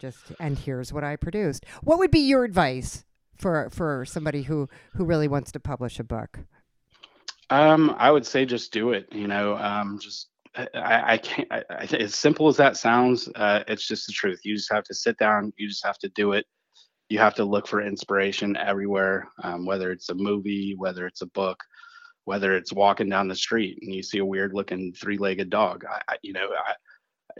just 0.00 0.32
and 0.38 0.56
here's 0.56 0.92
what 0.92 1.04
i 1.04 1.14
produced 1.16 1.66
what 1.82 1.98
would 1.98 2.10
be 2.10 2.20
your 2.20 2.44
advice 2.44 3.04
for 3.36 3.68
for 3.70 4.04
somebody 4.06 4.42
who 4.42 4.68
who 4.96 5.04
really 5.04 5.28
wants 5.28 5.50
to 5.52 5.60
publish 5.60 5.98
a 5.98 6.04
book 6.04 6.38
Um, 7.50 7.94
I 7.98 8.10
would 8.10 8.24
say 8.24 8.44
just 8.44 8.72
do 8.72 8.92
it. 8.92 9.08
You 9.12 9.26
know, 9.26 9.56
um, 9.56 9.98
just 10.00 10.28
I, 10.54 11.14
I 11.14 11.18
can't. 11.18 11.48
I, 11.50 11.64
I, 11.70 11.84
as 11.98 12.14
simple 12.14 12.46
as 12.48 12.56
that 12.58 12.76
sounds, 12.76 13.28
uh, 13.34 13.64
it's 13.66 13.86
just 13.86 14.06
the 14.06 14.12
truth. 14.12 14.40
You 14.44 14.54
just 14.54 14.72
have 14.72 14.84
to 14.84 14.94
sit 14.94 15.16
down. 15.18 15.52
You 15.56 15.68
just 15.68 15.84
have 15.84 15.98
to 15.98 16.08
do 16.10 16.32
it. 16.32 16.46
You 17.08 17.18
have 17.18 17.34
to 17.36 17.44
look 17.44 17.66
for 17.66 17.82
inspiration 17.82 18.56
everywhere, 18.56 19.28
um, 19.42 19.66
whether 19.66 19.90
it's 19.90 20.10
a 20.10 20.14
movie, 20.14 20.74
whether 20.78 21.06
it's 21.06 21.22
a 21.22 21.26
book, 21.26 21.58
whether 22.24 22.54
it's 22.54 22.72
walking 22.72 23.08
down 23.08 23.26
the 23.28 23.34
street 23.34 23.78
and 23.82 23.92
you 23.92 24.02
see 24.02 24.18
a 24.18 24.24
weird-looking 24.24 24.92
three-legged 24.94 25.50
dog. 25.50 25.84
I, 25.90 26.00
I, 26.12 26.16
you 26.22 26.32
know, 26.32 26.48
I, 26.66 26.74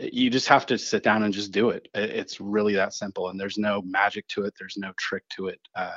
you 0.01 0.29
just 0.29 0.47
have 0.47 0.65
to 0.67 0.77
sit 0.77 1.03
down 1.03 1.23
and 1.23 1.33
just 1.33 1.51
do 1.51 1.69
it. 1.69 1.87
It- 1.93 2.11
It's 2.11 2.41
really 2.41 2.75
that 2.75 2.93
simple, 2.93 3.29
and 3.29 3.39
there's 3.39 3.57
no 3.57 3.81
magic 3.83 4.27
to 4.29 4.43
it. 4.45 4.53
There's 4.59 4.77
no 4.77 4.91
trick 4.97 5.23
to 5.37 5.47
it. 5.47 5.59
Uh, 5.75 5.95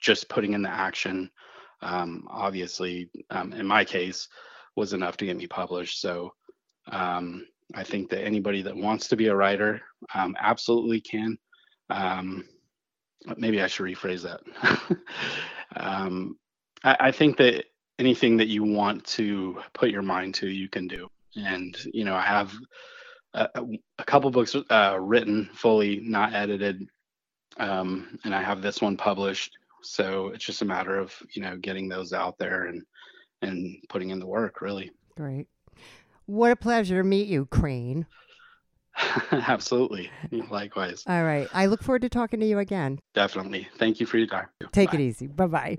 just 0.00 0.28
putting 0.28 0.52
in 0.52 0.62
the 0.62 0.70
action 0.70 1.30
um, 1.82 2.26
obviously 2.30 3.10
um, 3.30 3.52
in 3.52 3.66
my 3.66 3.84
case 3.84 4.28
was 4.76 4.92
enough 4.92 5.16
to 5.18 5.26
get 5.26 5.36
me 5.36 5.46
published 5.46 6.00
so 6.00 6.32
um, 6.92 7.46
i 7.74 7.84
think 7.84 8.10
that 8.10 8.24
anybody 8.24 8.62
that 8.62 8.76
wants 8.76 9.08
to 9.08 9.16
be 9.16 9.28
a 9.28 9.36
writer 9.36 9.80
um, 10.14 10.36
absolutely 10.40 11.00
can 11.00 11.38
um, 11.90 12.44
maybe 13.36 13.62
i 13.62 13.66
should 13.66 13.86
rephrase 13.86 14.22
that 14.22 14.40
um, 15.76 16.36
I, 16.84 16.96
I 17.00 17.12
think 17.12 17.36
that 17.38 17.64
anything 17.98 18.38
that 18.38 18.48
you 18.48 18.64
want 18.64 19.04
to 19.06 19.60
put 19.74 19.90
your 19.90 20.02
mind 20.02 20.34
to 20.36 20.48
you 20.48 20.68
can 20.68 20.88
do 20.88 21.08
and 21.36 21.76
you 21.92 22.04
know 22.04 22.14
i 22.14 22.22
have 22.22 22.52
a, 23.34 24.04
couple 24.06 24.30
books 24.30 24.56
uh, 24.70 24.96
written 25.00 25.48
fully 25.54 26.00
not 26.02 26.34
edited 26.34 26.88
um, 27.58 28.18
and 28.24 28.34
i 28.34 28.42
have 28.42 28.62
this 28.62 28.80
one 28.80 28.96
published. 28.96 29.56
So 29.82 30.28
it's 30.28 30.44
just 30.44 30.62
a 30.62 30.66
matter 30.66 30.98
of 30.98 31.14
you 31.32 31.42
know 31.42 31.56
getting 31.56 31.88
those 31.88 32.12
out 32.12 32.38
there 32.38 32.66
and 32.66 32.82
and 33.42 33.76
putting 33.88 34.10
in 34.10 34.18
the 34.18 34.26
work 34.26 34.60
really. 34.60 34.90
Great. 35.16 35.46
What 36.26 36.52
a 36.52 36.56
pleasure 36.56 37.02
to 37.02 37.08
meet 37.08 37.28
you 37.28 37.46
crane. 37.46 38.06
Absolutely. 39.32 40.10
Likewise. 40.50 41.04
All 41.06 41.24
right. 41.24 41.48
I 41.54 41.66
look 41.66 41.82
forward 41.82 42.02
to 42.02 42.08
talking 42.08 42.40
to 42.40 42.46
you 42.46 42.58
again. 42.58 43.00
Definitely. 43.14 43.66
Thank 43.78 43.98
you 44.00 44.06
for 44.06 44.18
your 44.18 44.26
time. 44.26 44.46
Take 44.72 44.90
Bye. 44.90 44.98
it 44.98 45.00
easy. 45.00 45.26
Bye-bye. 45.26 45.78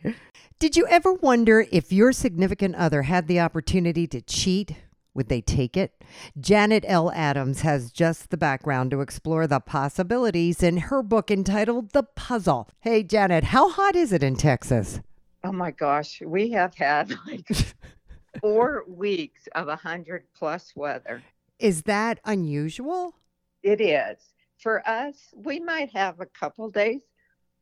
Did 0.60 0.76
you 0.76 0.88
ever 0.88 1.14
wonder 1.14 1.66
if 1.72 1.92
your 1.92 2.12
significant 2.12 2.76
other 2.76 3.04
had 3.04 3.28
the 3.28 3.40
opportunity 3.40 4.08
to 4.08 4.22
cheat 4.22 4.76
would 5.14 5.30
they 5.30 5.42
take 5.42 5.76
it? 5.76 6.04
Janet 6.40 6.86
L. 6.88 7.12
Adams 7.12 7.62
has 7.62 7.92
just 7.92 8.30
the 8.30 8.38
background 8.38 8.92
to 8.92 9.02
explore 9.02 9.48
the 9.48 9.60
possibilities 9.60 10.64
in 10.64 10.78
her 10.78 11.04
book 11.04 11.30
entitled 11.30 11.92
The 11.92 12.04
Puzzle. 12.04 12.70
Hey, 12.80 13.04
Janet, 13.04 13.46
how 13.46 13.70
hot 13.70 13.96
is 13.96 14.14
it 14.14 14.24
in 14.24 14.36
Texas? 14.36 15.02
Oh 15.44 15.52
my 15.52 15.72
gosh, 15.72 16.22
we 16.26 16.52
have 16.52 16.76
had 16.76 17.14
like 17.28 17.48
four 18.42 18.86
weeks 18.88 19.48
of 19.56 19.68
a 19.68 19.76
hundred 19.76 20.24
plus 20.34 20.74
weather. 20.76 21.22
Is 21.60 21.84
that 21.84 22.20
unusual? 22.26 23.16
It 23.64 23.82
is. 23.82 24.18
For 24.58 24.88
us, 24.88 25.16
we 25.36 25.60
might 25.60 25.92
have 25.92 26.20
a 26.20 26.26
couple 26.26 26.70
days 26.70 27.02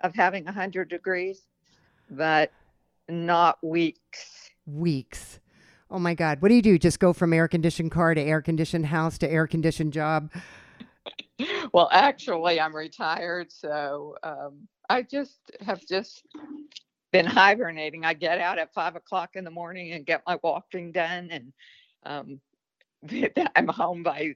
of 0.01 0.13
having 0.15 0.47
a 0.47 0.51
hundred 0.51 0.89
degrees, 0.89 1.41
but 2.09 2.51
not 3.07 3.57
weeks. 3.63 4.49
Weeks. 4.65 5.39
Oh 5.91 5.99
my 5.99 6.13
God. 6.13 6.41
What 6.41 6.49
do 6.49 6.56
you 6.56 6.62
do? 6.62 6.78
Just 6.78 6.99
go 6.99 7.13
from 7.13 7.34
air 7.34 7.47
conditioned 7.47 7.91
car 7.91 8.13
to 8.13 8.21
air 8.21 8.41
conditioned 8.41 8.88
house 8.88 9.17
to 9.19 9.32
air 9.32 9.47
conditioned 9.47 9.93
job? 9.93 10.32
Well, 11.71 11.89
actually, 11.91 12.60
I'm 12.60 12.75
retired, 12.75 13.52
so 13.52 14.15
um, 14.23 14.67
I 14.89 15.04
just 15.04 15.39
have 15.62 15.86
just 15.86 16.25
been 17.12 17.25
hibernating. 17.25 18.06
I 18.06 18.13
get 18.13 18.39
out 18.39 18.58
at 18.58 18.73
five 18.73 18.95
o'clock 18.95 19.36
in 19.36 19.43
the 19.43 19.52
morning 19.52 19.93
and 19.93 20.06
get 20.06 20.21
my 20.28 20.38
walking 20.43 20.91
done, 20.91 21.30
and 21.32 21.54
um, 22.06 22.41
I'm 23.56 23.67
home 23.67 24.04
by 24.04 24.36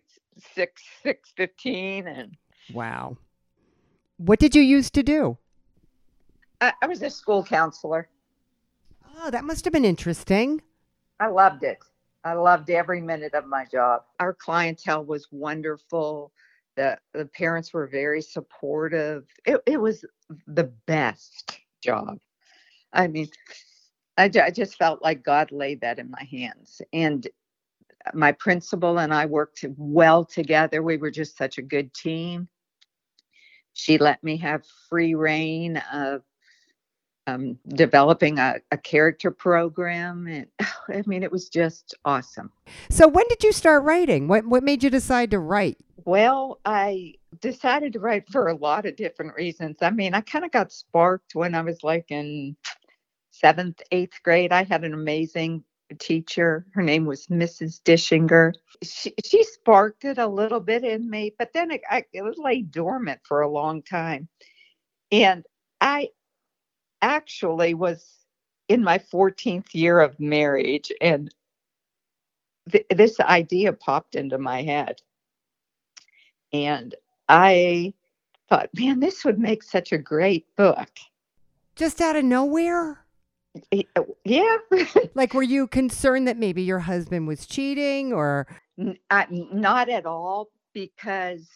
six 0.56 0.82
six 1.02 1.34
fifteen, 1.36 2.08
and 2.08 2.38
Wow. 2.72 3.18
What 4.18 4.40
did 4.40 4.56
you 4.56 4.62
used 4.62 4.94
to 4.94 5.04
do? 5.04 5.38
I, 6.62 6.74
I 6.82 6.88
was 6.88 7.02
a 7.02 7.10
school 7.10 7.44
counselor. 7.44 8.08
Oh, 9.18 9.30
that 9.30 9.44
must 9.44 9.66
have 9.66 9.74
been 9.74 9.86
interesting. 9.86 10.62
I 11.20 11.28
loved 11.28 11.64
it. 11.64 11.80
I 12.24 12.34
loved 12.34 12.70
every 12.70 13.02
minute 13.02 13.34
of 13.34 13.46
my 13.46 13.66
job. 13.66 14.04
Our 14.20 14.34
clientele 14.34 15.04
was 15.04 15.28
wonderful. 15.32 16.32
The 16.76 16.98
the 17.14 17.26
parents 17.26 17.74
were 17.74 17.88
very 17.88 18.22
supportive. 18.22 19.26
It 19.46 19.62
it 19.66 19.80
was 19.80 20.06
the 20.48 20.72
best 20.88 21.60
job. 21.82 22.18
I 22.94 23.08
mean, 23.08 23.28
I, 24.18 24.32
I 24.42 24.52
just 24.52 24.78
felt 24.78 25.02
like 25.02 25.24
God 25.24 25.52
laid 25.52 25.82
that 25.82 26.00
in 26.00 26.10
my 26.10 26.24
hands. 26.32 26.82
And 26.94 27.28
my 28.14 28.32
principal 28.34 29.00
and 29.00 29.14
I 29.14 29.26
worked 29.26 29.66
well 29.78 30.26
together. 30.26 30.82
We 30.82 30.98
were 30.98 31.12
just 31.12 31.38
such 31.38 31.58
a 31.58 31.64
good 31.64 31.94
team. 31.94 32.48
She 33.74 33.98
let 33.98 34.24
me 34.24 34.38
have 34.38 34.64
free 34.90 35.16
rein 35.16 35.78
of 35.92 36.22
um, 37.28 37.58
developing 37.70 38.40
a, 38.40 38.56
a 38.72 38.78
character 38.78 39.32
program. 39.32 40.28
And 40.28 40.48
I 40.90 41.04
mean, 41.06 41.24
it 41.24 41.32
was 41.32 41.50
just 41.50 41.96
awesome. 42.06 42.52
So 42.90 43.08
when 43.08 43.26
did 43.30 43.44
you 43.44 43.52
start 43.52 43.84
writing? 43.84 44.28
What 44.28 44.46
what 44.46 44.64
made 44.64 44.84
you 44.84 44.90
decide 44.90 45.32
to 45.32 45.40
write? 45.40 45.78
Well, 46.06 46.60
I 46.66 47.16
decided 47.40 47.94
to 47.94 48.00
write 48.00 48.30
for 48.30 48.48
a 48.48 48.56
lot 48.56 48.86
of 48.86 48.96
different 48.96 49.36
reasons. 49.36 49.78
I 49.82 49.90
mean, 49.90 50.14
I 50.14 50.22
kind 50.22 50.46
of 50.46 50.52
got 50.52 50.72
sparked 50.72 51.36
when 51.36 51.56
I 51.56 51.62
was 51.62 51.84
like 51.84 52.12
in 52.12 52.56
seventh, 53.32 53.82
eighth 53.92 54.22
grade. 54.24 54.52
I 54.52 54.64
had 54.64 54.84
an 54.84 54.94
amazing 54.94 55.64
teacher. 56.00 56.66
Her 56.74 56.82
name 56.82 57.06
was 57.06 57.28
Mrs. 57.28 57.82
Dishinger. 57.84 58.54
She, 58.82 59.14
she 59.24 59.44
sparked 59.44 60.06
it 60.06 60.18
a 60.18 60.28
little 60.28 60.60
bit 60.60 60.84
in 60.84 61.10
me, 61.10 61.34
but 61.38 61.52
then 61.54 61.72
it, 61.72 61.82
I, 61.90 62.06
it 62.12 62.38
lay 62.38 62.62
dormant 62.62 63.22
for 63.24 63.42
a 63.42 63.50
long 63.50 63.82
time. 63.82 64.28
And 65.12 65.46
I 65.80 66.10
actually 67.04 67.74
was 67.74 68.26
in 68.70 68.84
my 68.84 68.98
14th 68.98 69.74
year 69.74 70.00
of 70.00 70.20
marriage, 70.20 70.92
and 71.02 71.34
th- 72.72 72.86
this 72.90 73.20
idea 73.20 73.74
popped 73.74 74.16
into 74.16 74.38
my 74.38 74.64
head. 74.64 75.02
And 76.54 76.96
I 77.28 77.94
thought, 78.50 78.70
man, 78.74 79.00
this 79.00 79.26
would 79.26 79.38
make 79.38 79.64
such 79.64 79.92
a 79.92 79.98
great 79.98 80.46
book. 80.56 80.90
Just 81.76 82.00
out 82.00 82.16
of 82.16 82.24
nowhere? 82.24 83.00
Yeah. 84.24 84.58
like, 85.14 85.34
were 85.34 85.44
you 85.44 85.68
concerned 85.68 86.28
that 86.28 86.38
maybe 86.38 86.62
your 86.62 86.80
husband 86.80 87.28
was 87.28 87.46
cheating 87.46 88.14
or? 88.14 88.48
I, 89.10 89.28
not 89.30 89.90
at 89.90 90.06
all, 90.06 90.50
because 90.74 91.48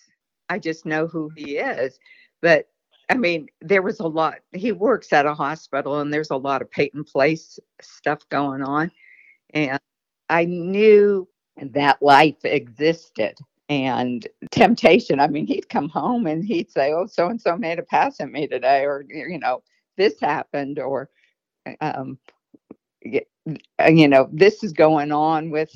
I 0.50 0.60
just 0.60 0.86
know 0.86 1.08
who 1.08 1.32
he 1.36 1.58
is. 1.58 2.00
But 2.42 2.68
I 3.10 3.16
mean, 3.16 3.48
there 3.62 3.82
was 3.82 4.00
a 4.00 4.08
lot. 4.08 4.40
He 4.54 4.72
works 4.72 5.14
at 5.14 5.26
a 5.26 5.34
hospital, 5.34 6.00
and 6.00 6.14
there's 6.14 6.32
a 6.32 6.36
lot 6.36 6.62
of 6.62 6.70
Peyton 6.70 7.04
Place 7.04 7.60
stuff 7.82 8.28
going 8.30 8.62
on. 8.62 8.92
And 9.54 9.80
I 10.30 10.46
knew 10.46 11.28
that 11.58 12.02
life 12.02 12.44
existed 12.44 13.38
and 13.70 14.28
temptation. 14.52 15.20
I 15.20 15.28
mean, 15.28 15.48
he'd 15.48 15.70
come 15.70 15.90
home 15.90 16.28
and 16.28 16.44
he'd 16.44 16.72
say, 16.72 16.94
Oh, 16.94 17.06
so 17.06 17.28
and 17.28 17.42
so 17.42 17.58
made 17.58 17.80
a 17.80 17.84
pass 17.84 18.20
at 18.20 18.32
me 18.32 18.48
today, 18.48 18.84
or, 18.86 19.06
you 19.08 19.40
know, 19.40 19.64
this 19.98 20.20
happened, 20.20 20.80
or, 20.80 21.10
um, 21.82 22.18
you 23.02 24.08
know, 24.08 24.30
this 24.32 24.64
is 24.64 24.74
going 24.74 25.12
on 25.12 25.50
with 25.50 25.72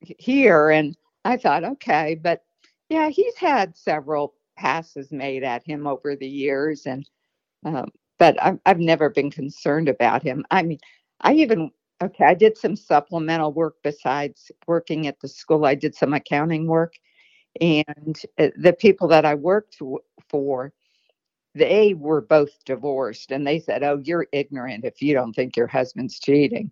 here. 0.00 0.70
And 0.70 0.96
I 1.24 1.36
thought, 1.36 1.64
okay, 1.64 2.18
but 2.22 2.44
yeah, 2.88 3.08
he's 3.08 3.36
had 3.36 3.76
several 3.76 4.34
passes 4.62 5.12
made 5.12 5.42
at 5.44 5.66
him 5.66 5.86
over 5.88 6.16
the 6.16 6.28
years, 6.28 6.86
and 6.86 7.08
um, 7.64 7.90
but 8.18 8.42
I've, 8.42 8.60
I've 8.66 8.80
never 8.80 9.10
been 9.10 9.30
concerned 9.30 9.88
about 9.88 10.22
him. 10.22 10.44
I 10.52 10.62
mean, 10.62 10.78
I 11.20 11.34
even 11.34 11.70
okay, 12.02 12.24
I 12.26 12.34
did 12.34 12.56
some 12.58 12.76
supplemental 12.76 13.52
work 13.52 13.76
besides 13.82 14.52
working 14.68 15.06
at 15.08 15.20
the 15.20 15.28
school. 15.28 15.64
I 15.66 15.74
did 15.74 15.94
some 15.96 16.14
accounting 16.14 16.66
work, 16.68 16.94
and 17.60 18.20
uh, 18.38 18.48
the 18.56 18.72
people 18.74 19.08
that 19.08 19.24
I 19.24 19.34
worked 19.34 19.80
for, 20.28 20.72
they 21.54 21.94
were 21.94 22.20
both 22.22 22.64
divorced, 22.64 23.32
and 23.32 23.46
they 23.46 23.60
said, 23.60 23.82
"Oh, 23.82 24.00
you're 24.04 24.28
ignorant 24.32 24.84
if 24.84 25.02
you 25.02 25.14
don't 25.14 25.34
think 25.34 25.56
your 25.56 25.68
husband's 25.68 26.20
cheating." 26.20 26.70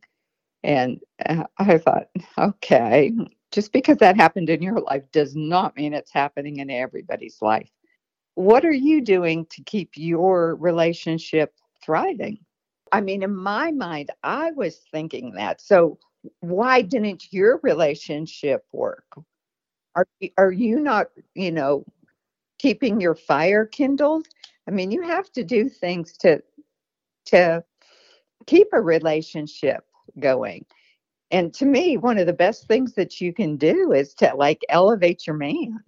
And 0.64 1.00
uh, 1.26 1.44
I 1.59 1.79
thought, 1.79 2.09
okay, 2.38 3.12
just 3.53 3.72
because 3.72 3.98
that 3.98 4.16
happened 4.16 4.50
in 4.50 4.62
your 4.62 4.81
life 4.81 5.05
does 5.12 5.35
not 5.37 5.76
mean 5.76 5.94
it's 5.94 6.12
happening 6.12 6.59
in 6.59 6.70
everybody's 6.70 7.42
life. 7.42 7.70
What 8.34 8.64
are 8.64 8.72
you 8.72 9.00
doing 9.00 9.46
to 9.50 9.62
keep 9.62 9.90
your 9.96 10.56
relationship 10.56 11.54
thriving? 11.82 12.38
I 12.92 13.00
mean, 13.00 13.22
in 13.22 13.34
my 13.34 13.70
mind, 13.70 14.10
I 14.22 14.50
was 14.52 14.78
thinking 14.90 15.32
that. 15.32 15.60
So, 15.60 15.98
why 16.40 16.82
didn't 16.82 17.32
your 17.32 17.60
relationship 17.62 18.64
work? 18.72 19.06
Are 19.94 20.06
are 20.36 20.52
you 20.52 20.80
not, 20.80 21.08
you 21.34 21.50
know, 21.50 21.84
keeping 22.58 23.00
your 23.00 23.14
fire 23.14 23.66
kindled? 23.66 24.28
I 24.68 24.70
mean, 24.70 24.90
you 24.90 25.02
have 25.02 25.30
to 25.32 25.44
do 25.44 25.68
things 25.68 26.16
to 26.18 26.42
to 27.26 27.64
keep 28.46 28.68
a 28.72 28.80
relationship 28.80 29.84
going. 30.18 30.64
And 31.30 31.54
to 31.54 31.64
me, 31.64 31.96
one 31.96 32.18
of 32.18 32.26
the 32.26 32.32
best 32.32 32.66
things 32.66 32.94
that 32.94 33.20
you 33.20 33.32
can 33.32 33.56
do 33.56 33.92
is 33.92 34.14
to 34.14 34.34
like 34.34 34.62
elevate 34.68 35.26
your 35.26 35.36
man. 35.36 35.78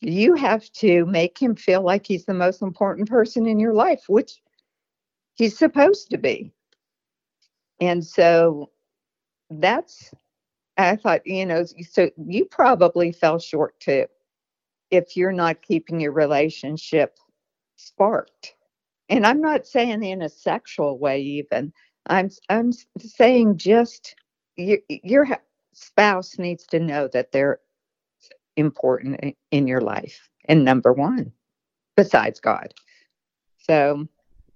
You 0.00 0.34
have 0.34 0.70
to 0.74 1.06
make 1.06 1.40
him 1.40 1.56
feel 1.56 1.82
like 1.82 2.06
he's 2.06 2.26
the 2.26 2.34
most 2.34 2.62
important 2.62 3.08
person 3.08 3.46
in 3.46 3.58
your 3.58 3.74
life, 3.74 4.04
which 4.08 4.40
he's 5.34 5.56
supposed 5.56 6.10
to 6.10 6.18
be. 6.18 6.52
And 7.80 8.04
so 8.04 8.70
that's, 9.50 10.12
I 10.76 10.96
thought, 10.96 11.26
you 11.26 11.46
know, 11.46 11.64
so 11.90 12.10
you 12.16 12.44
probably 12.44 13.12
fell 13.12 13.38
short 13.38 13.78
too 13.80 14.06
if 14.90 15.16
you're 15.16 15.32
not 15.32 15.62
keeping 15.62 16.00
your 16.00 16.12
relationship 16.12 17.18
sparked. 17.76 18.54
And 19.08 19.26
I'm 19.26 19.40
not 19.40 19.66
saying 19.66 20.02
in 20.02 20.22
a 20.22 20.28
sexual 20.28 20.98
way, 20.98 21.20
even. 21.20 21.72
I'm 22.08 22.30
I'm 22.48 22.72
saying 22.98 23.58
just 23.58 24.14
your 24.56 24.78
your 24.88 25.26
spouse 25.72 26.38
needs 26.38 26.66
to 26.68 26.80
know 26.80 27.08
that 27.08 27.32
they're 27.32 27.60
important 28.56 29.36
in 29.50 29.66
your 29.66 29.80
life 29.80 30.28
and 30.46 30.64
number 30.64 30.92
one 30.92 31.32
besides 31.96 32.40
God. 32.40 32.72
So 33.58 34.06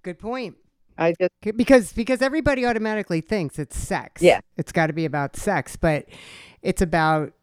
good 0.03 0.19
point. 0.19 0.55
I 0.97 1.13
just 1.19 1.31
because 1.57 1.93
because 1.93 2.21
everybody 2.21 2.65
automatically 2.65 3.21
thinks 3.21 3.57
it's 3.57 3.77
sex. 3.77 4.21
Yeah, 4.21 4.41
it's 4.57 4.71
got 4.71 4.87
to 4.87 4.93
be 4.93 5.05
about 5.05 5.35
sex, 5.35 5.75
but 5.75 6.05
it's 6.61 6.81
about 6.81 7.33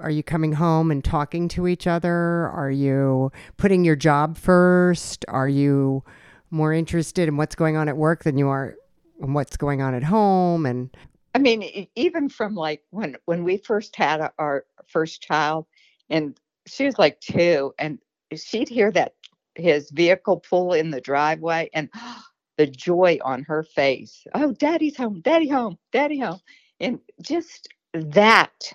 are 0.00 0.10
you 0.10 0.22
coming 0.22 0.52
home 0.52 0.90
and 0.90 1.04
talking 1.04 1.48
to 1.48 1.66
each 1.66 1.86
other? 1.86 2.12
Are 2.48 2.70
you 2.70 3.32
putting 3.56 3.84
your 3.84 3.96
job 3.96 4.36
first? 4.36 5.24
Are 5.28 5.48
you 5.48 6.02
more 6.50 6.72
interested 6.72 7.28
in 7.28 7.36
what's 7.36 7.54
going 7.54 7.76
on 7.76 7.88
at 7.88 7.96
work 7.96 8.24
than 8.24 8.38
you 8.38 8.48
are 8.48 8.76
in 9.20 9.34
what's 9.34 9.56
going 9.56 9.82
on 9.82 9.94
at 9.94 10.04
home? 10.04 10.66
And 10.66 10.94
I 11.34 11.38
mean, 11.38 11.88
even 11.94 12.28
from 12.28 12.54
like 12.54 12.82
when 12.90 13.16
when 13.24 13.44
we 13.44 13.56
first 13.56 13.96
had 13.96 14.30
our 14.38 14.64
first 14.86 15.22
child, 15.22 15.66
and 16.10 16.38
she 16.66 16.84
was 16.86 16.98
like 16.98 17.20
two, 17.20 17.74
and 17.78 17.98
she'd 18.34 18.68
hear 18.68 18.90
that 18.92 19.14
his 19.54 19.90
vehicle 19.90 20.40
pull 20.40 20.72
in 20.72 20.90
the 20.90 21.00
driveway, 21.00 21.70
and 21.74 21.90
the 22.56 22.66
joy 22.66 23.18
on 23.24 23.42
her 23.44 23.62
face. 23.62 24.26
Oh, 24.34 24.52
daddy's 24.52 24.96
home, 24.96 25.20
daddy 25.20 25.48
home, 25.48 25.78
daddy 25.92 26.18
home. 26.18 26.40
And 26.80 27.00
just 27.20 27.68
that. 27.92 28.72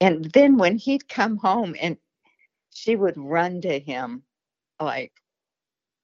And 0.00 0.24
then 0.32 0.56
when 0.56 0.76
he'd 0.76 1.08
come 1.08 1.36
home 1.36 1.76
and 1.80 1.96
she 2.70 2.96
would 2.96 3.16
run 3.16 3.60
to 3.62 3.78
him 3.78 4.22
like, 4.80 5.12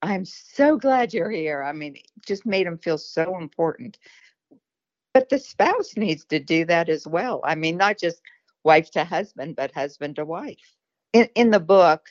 I'm 0.03 0.25
so 0.25 0.77
glad 0.77 1.15
you're 1.15 1.31
here. 1.31 1.63
I 1.63 1.73
mean, 1.73 1.97
it 1.97 2.07
just 2.25 2.47
made 2.47 2.67
him 2.67 2.79
feel 2.79 2.99
so 2.99 3.39
important. 3.39 3.99
But 5.15 5.31
the 5.31 5.39
spouse 5.39 5.97
needs 5.97 6.25
to 6.27 6.39
do 6.39 6.65
that 6.67 6.89
as 6.89 7.07
well. 7.07 7.41
I 7.43 7.55
mean, 7.55 7.77
not 7.77 7.99
just 7.99 8.21
wife 8.67 8.91
to 8.91 9.05
husband, 9.05 9.57
but 9.57 9.73
husband 9.73 10.17
to 10.17 10.25
wife. 10.25 10.75
In, 11.13 11.29
in 11.37 11.51
the 11.51 11.61
book, 11.61 12.11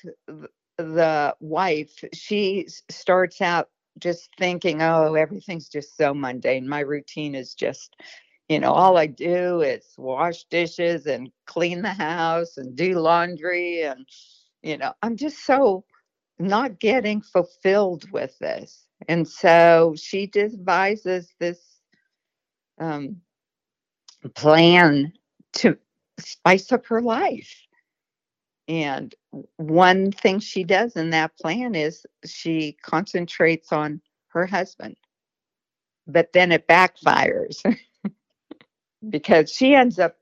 the 0.78 1.36
wife, 1.40 2.04
she 2.14 2.68
starts 2.90 3.42
out 3.42 3.70
just 4.00 4.30
thinking, 4.40 4.82
oh, 4.82 5.14
everything's 5.16 5.70
just 5.70 5.96
so 5.98 6.14
mundane. 6.14 6.68
My 6.68 6.80
routine 6.80 7.36
is 7.36 7.54
just, 7.54 7.96
you 8.50 8.60
know, 8.60 8.72
all 8.72 8.98
I 8.98 9.06
do 9.08 9.62
is 9.62 9.84
wash 9.98 10.46
dishes 10.46 11.06
and 11.06 11.30
clean 11.46 11.82
the 11.82 11.94
house 11.94 12.58
and 12.58 12.76
do 12.76 13.00
laundry. 13.00 13.84
And, 13.84 14.08
you 14.64 14.78
know, 14.78 14.94
I'm 15.04 15.18
just 15.18 15.46
so 15.46 15.84
not 16.40 16.80
getting 16.80 17.22
fulfilled 17.22 18.10
with 18.12 18.38
this. 18.40 18.88
And 19.10 19.28
so 19.28 19.94
she 19.98 20.26
devises 20.26 21.34
this 21.40 21.60
um, 22.80 23.18
plan 24.34 25.14
to 25.54 25.78
spice 26.20 26.72
up 26.72 26.86
her 26.88 27.02
life. 27.02 27.66
And 28.68 29.14
one 29.58 30.12
thing 30.12 30.40
she 30.40 30.64
does 30.64 30.96
in 30.96 31.12
that 31.12 31.38
plan 31.38 31.76
is 31.76 32.06
she 32.26 32.78
concentrates 32.82 33.72
on 33.72 34.02
her 34.30 34.46
husband. 34.46 34.96
But 36.08 36.34
then 36.34 36.52
it 36.52 36.68
backfires 36.68 37.58
because 39.10 39.52
she 39.52 39.76
ends 39.76 40.00
up 40.00 40.16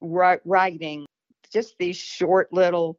writing 0.00 1.06
just 1.52 1.76
these 1.78 1.96
short 1.96 2.52
little 2.52 2.98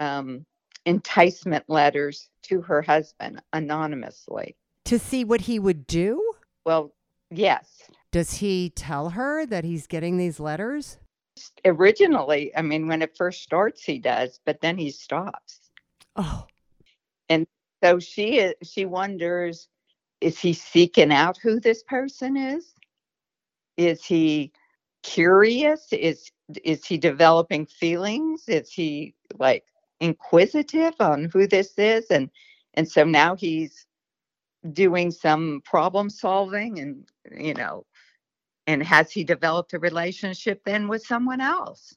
um, 0.00 0.44
enticement 0.84 1.64
letters 1.68 2.28
to 2.42 2.60
her 2.62 2.82
husband 2.82 3.40
anonymously. 3.52 4.56
To 4.84 4.98
see 4.98 5.24
what 5.24 5.42
he 5.42 5.58
would 5.58 5.86
do? 5.86 6.22
Well, 6.64 6.92
yes. 7.30 7.82
Does 8.12 8.34
he 8.34 8.70
tell 8.70 9.10
her 9.10 9.44
that 9.46 9.64
he's 9.64 9.86
getting 9.86 10.16
these 10.16 10.38
letters? 10.38 10.98
Originally, 11.64 12.54
I 12.56 12.62
mean, 12.62 12.86
when 12.86 13.02
it 13.02 13.16
first 13.16 13.42
starts, 13.42 13.82
he 13.82 13.98
does, 13.98 14.40
but 14.44 14.60
then 14.60 14.78
he 14.78 14.90
stops. 14.90 15.60
Oh. 16.16 16.46
And 17.28 17.46
so 17.82 17.98
she 17.98 18.38
is, 18.38 18.54
she 18.62 18.86
wonders, 18.86 19.68
is 20.20 20.38
he 20.38 20.52
seeking 20.52 21.12
out 21.12 21.38
who 21.38 21.60
this 21.60 21.82
person 21.82 22.36
is? 22.36 22.72
Is 23.76 24.04
he 24.04 24.52
curious? 25.02 25.92
Is 25.92 26.30
is 26.64 26.86
he 26.86 26.96
developing 26.96 27.66
feelings? 27.66 28.48
Is 28.48 28.70
he 28.70 29.14
like 29.38 29.64
inquisitive 30.00 30.94
on 31.00 31.28
who 31.32 31.46
this 31.46 31.78
is? 31.78 32.06
And 32.10 32.30
and 32.74 32.88
so 32.88 33.04
now 33.04 33.36
he's 33.36 33.86
doing 34.72 35.10
some 35.10 35.60
problem 35.64 36.08
solving 36.10 36.78
and 36.78 37.06
you 37.38 37.54
know 37.54 37.84
And 38.66 38.82
has 38.82 39.12
he 39.12 39.22
developed 39.22 39.74
a 39.74 39.78
relationship 39.78 40.62
then 40.64 40.88
with 40.88 41.06
someone 41.06 41.40
else? 41.40 41.94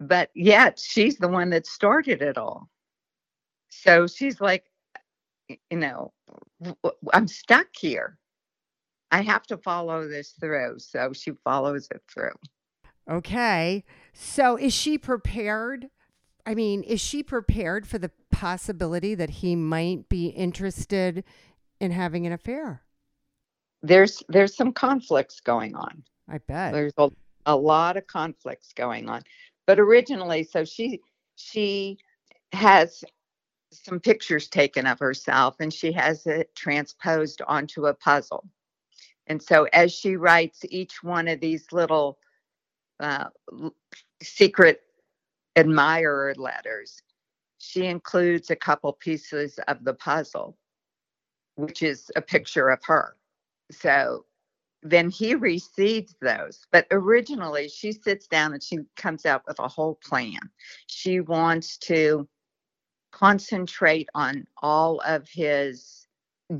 But 0.00 0.30
yet 0.34 0.78
she's 0.78 1.16
the 1.16 1.28
one 1.28 1.50
that 1.50 1.66
started 1.66 2.22
it 2.22 2.38
all. 2.38 2.68
So 3.68 4.06
she's 4.06 4.40
like, 4.40 4.64
you 5.48 5.78
know, 5.78 6.12
I'm 7.12 7.28
stuck 7.28 7.68
here. 7.78 8.18
I 9.10 9.20
have 9.22 9.46
to 9.48 9.58
follow 9.58 10.08
this 10.08 10.32
through. 10.40 10.78
So 10.78 11.12
she 11.12 11.32
follows 11.44 11.88
it 11.90 12.02
through. 12.12 12.34
Okay. 13.08 13.84
So 14.12 14.56
is 14.56 14.74
she 14.74 14.98
prepared? 14.98 15.88
I 16.44 16.54
mean, 16.54 16.82
is 16.82 17.00
she 17.00 17.22
prepared 17.22 17.86
for 17.86 17.98
the 17.98 18.10
possibility 18.30 19.14
that 19.14 19.30
he 19.30 19.56
might 19.56 20.08
be 20.08 20.28
interested 20.28 21.22
in 21.80 21.90
having 21.90 22.26
an 22.26 22.32
affair? 22.32 22.82
There's 23.82 24.22
there's 24.28 24.56
some 24.56 24.72
conflicts 24.72 25.40
going 25.40 25.74
on. 25.74 26.02
I 26.28 26.38
bet. 26.38 26.72
There's 26.72 26.92
a, 26.98 27.10
a 27.46 27.56
lot 27.56 27.96
of 27.96 28.06
conflicts 28.06 28.72
going 28.72 29.08
on. 29.08 29.22
But 29.66 29.78
originally, 29.78 30.44
so 30.44 30.64
she 30.64 31.00
she 31.36 31.98
has 32.52 33.04
some 33.72 34.00
pictures 34.00 34.48
taken 34.48 34.86
of 34.86 34.98
herself 34.98 35.56
and 35.60 35.72
she 35.72 35.92
has 35.92 36.26
it 36.26 36.54
transposed 36.54 37.42
onto 37.46 37.86
a 37.86 37.94
puzzle. 37.94 38.48
And 39.26 39.42
so 39.42 39.64
as 39.72 39.92
she 39.92 40.16
writes 40.16 40.64
each 40.70 41.02
one 41.02 41.28
of 41.28 41.40
these 41.40 41.72
little 41.72 42.18
uh, 43.00 43.26
secret 44.22 44.82
admirer 45.56 46.34
letters, 46.36 47.02
she 47.58 47.86
includes 47.86 48.50
a 48.50 48.56
couple 48.56 48.92
pieces 48.92 49.58
of 49.66 49.84
the 49.84 49.94
puzzle, 49.94 50.56
which 51.56 51.82
is 51.82 52.10
a 52.14 52.22
picture 52.22 52.68
of 52.68 52.78
her. 52.84 53.16
So 53.70 54.24
then 54.82 55.10
he 55.10 55.34
receives 55.34 56.14
those. 56.20 56.66
But 56.70 56.86
originally, 56.90 57.68
she 57.68 57.92
sits 57.92 58.26
down 58.26 58.52
and 58.52 58.62
she 58.62 58.78
comes 58.96 59.26
out 59.26 59.42
with 59.46 59.58
a 59.58 59.68
whole 59.68 59.98
plan. 60.04 60.38
She 60.86 61.20
wants 61.20 61.76
to 61.78 62.28
concentrate 63.12 64.08
on 64.14 64.46
all 64.62 65.00
of 65.06 65.28
his 65.28 66.06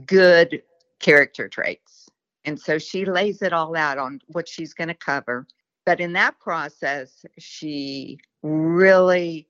good 0.07 0.62
character 0.99 1.49
traits. 1.49 2.09
And 2.45 2.59
so 2.59 2.79
she 2.79 3.05
lays 3.05 3.42
it 3.42 3.53
all 3.53 3.77
out 3.77 3.99
on 3.99 4.21
what 4.29 4.49
she's 4.49 4.73
going 4.73 4.88
to 4.88 4.95
cover. 4.95 5.47
But 5.85 6.01
in 6.01 6.12
that 6.14 6.38
process, 6.40 7.25
she 7.38 8.19
really 8.42 9.49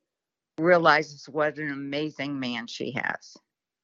realizes 0.59 1.29
what 1.29 1.59
an 1.59 1.71
amazing 1.71 2.38
man 2.40 2.66
she 2.66 2.92
has. 2.92 3.37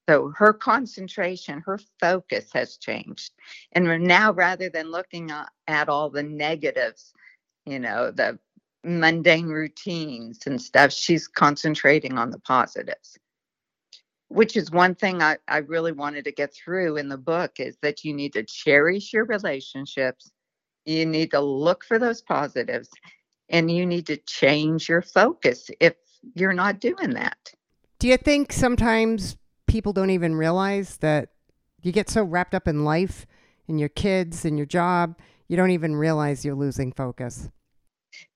So 0.09 0.33
her 0.37 0.53
concentration, 0.53 1.62
her 1.65 1.79
focus 2.01 2.51
has 2.53 2.77
changed. 2.77 3.33
And 3.73 4.05
now, 4.05 4.33
rather 4.33 4.69
than 4.69 4.91
looking 4.91 5.31
at 5.69 5.88
all 5.88 6.11
the 6.11 6.25
negatives, 6.25 7.12
you 7.67 7.79
know, 7.79 8.11
the 8.11 8.38
mundane 8.85 9.47
routines 9.47 10.41
and 10.47 10.61
stuff, 10.61 10.93
she's 10.93 11.29
concentrating 11.29 12.19
on 12.19 12.31
the 12.31 12.41
positives. 12.41 13.17
Which 14.29 14.57
is 14.57 14.71
one 14.71 14.95
thing 14.95 15.23
I, 15.23 15.37
I 15.47 15.59
really 15.59 15.93
wanted 15.93 16.25
to 16.25 16.33
get 16.33 16.55
through 16.55 16.97
in 16.97 17.09
the 17.09 17.19
book 17.19 17.53
is 17.59 17.77
that 17.83 18.03
you 18.03 18.15
need 18.15 18.33
to 18.33 18.43
cherish 18.43 19.12
your 19.12 19.27
relationships. 19.27 20.33
You 20.85 21.07
need 21.07 21.31
to 21.31 21.41
look 21.41 21.85
for 21.85 21.99
those 21.99 22.23
positives 22.23 22.88
and 23.51 23.71
you 23.71 23.87
need 23.87 24.07
to 24.07 24.17
change 24.17 24.88
your 24.88 25.03
focus 25.03 25.71
if 25.79 25.95
you're 26.35 26.55
not 26.55 26.81
doing 26.81 27.11
that. 27.11 27.53
Do 27.99 28.09
you 28.09 28.17
think 28.17 28.53
sometimes 28.53 29.37
people 29.73 29.95
don't 29.95 30.11
even 30.11 30.35
realize 30.35 30.99
that 30.99 31.31
you 31.83 31.93
get 31.93 32.11
so 32.11 32.23
wrapped 32.23 32.55
up 32.55 32.69
in 32.69 32.85
life 32.85 33.25
and 33.67 33.81
your 33.81 33.89
kids 33.89 34.45
and 34.45 34.59
your 34.59 34.67
job, 34.67 35.19
you 35.49 35.57
don't 35.57 35.71
even 35.71 35.97
realize 35.97 36.45
you're 36.45 36.55
losing 36.55 36.93
focus? 36.93 37.49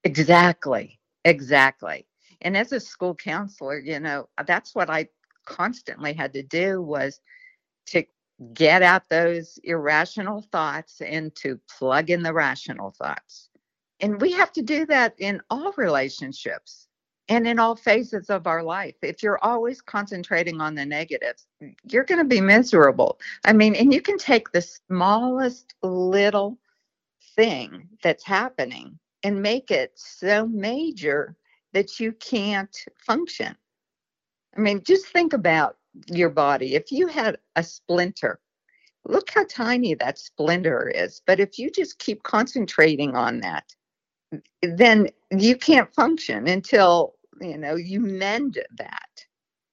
Exactly. 0.03 0.99
Exactly. 1.27 2.07
And 2.41 2.57
as 2.57 2.73
a 2.73 2.81
school 2.81 3.15
counselor, 3.15 3.79
you 3.79 4.01
know, 4.01 4.31
that's 4.47 4.75
what 4.75 4.89
I 4.89 5.09
constantly 5.45 6.15
had 6.15 6.33
to 6.33 6.43
do 6.43 6.81
was 6.81 7.21
to 7.89 8.05
get 8.55 8.83
out 8.83 9.03
those 9.11 9.59
irrational 9.63 10.41
thoughts 10.51 11.03
and 11.03 11.35
to 11.37 11.61
plug 11.79 12.09
in 12.09 12.23
the 12.23 12.33
rational 12.33 12.93
thoughts. 12.93 13.51
And 14.01 14.19
we 14.23 14.33
have 14.33 14.53
to 14.53 14.63
do 14.63 14.87
that 14.87 15.15
in 15.19 15.43
all 15.51 15.75
relationships 15.77 16.86
and 17.29 17.47
in 17.47 17.59
all 17.59 17.75
phases 17.75 18.31
of 18.31 18.47
our 18.47 18.63
life. 18.63 18.95
If 19.03 19.23
you're 19.23 19.43
always 19.43 19.81
concentrating 19.81 20.61
on 20.61 20.75
the 20.75 20.87
negatives, 20.87 21.47
you're 21.85 22.05
going 22.05 22.21
to 22.21 22.25
be 22.25 22.41
miserable. 22.41 23.19
I 23.45 23.53
mean, 23.53 23.75
and 23.75 23.93
you 23.93 24.01
can 24.01 24.19
take 24.19 24.53
the 24.53 24.63
smallest 24.63 25.75
little 25.83 26.59
thing 27.35 27.89
that's 28.03 28.25
happening 28.25 28.99
and 29.23 29.43
make 29.43 29.71
it 29.71 29.93
so 29.97 30.47
major 30.47 31.37
that 31.73 31.99
you 31.99 32.13
can't 32.13 32.77
function. 32.97 33.57
I 34.57 34.61
mean, 34.61 34.83
just 34.85 35.07
think 35.07 35.33
about 35.33 35.77
your 36.09 36.31
body. 36.31 36.75
If 36.75 36.93
you 36.93 37.09
had 37.09 37.39
a 37.57 37.63
splinter, 37.63 38.41
look 39.05 39.31
how 39.31 39.45
tiny 39.49 39.95
that 39.95 40.19
splinter 40.19 40.89
is. 40.89 41.23
But 41.27 41.41
if 41.41 41.59
you 41.59 41.71
just 41.71 41.99
keep 41.99 42.23
concentrating 42.23 43.17
on 43.17 43.41
that, 43.41 43.65
then 44.63 45.09
you 45.31 45.57
can't 45.57 45.93
function 45.95 46.49
until 46.49 47.16
you 47.41 47.59
know 47.59 47.75
you 47.77 48.01
mend 48.01 48.59
that 48.79 49.27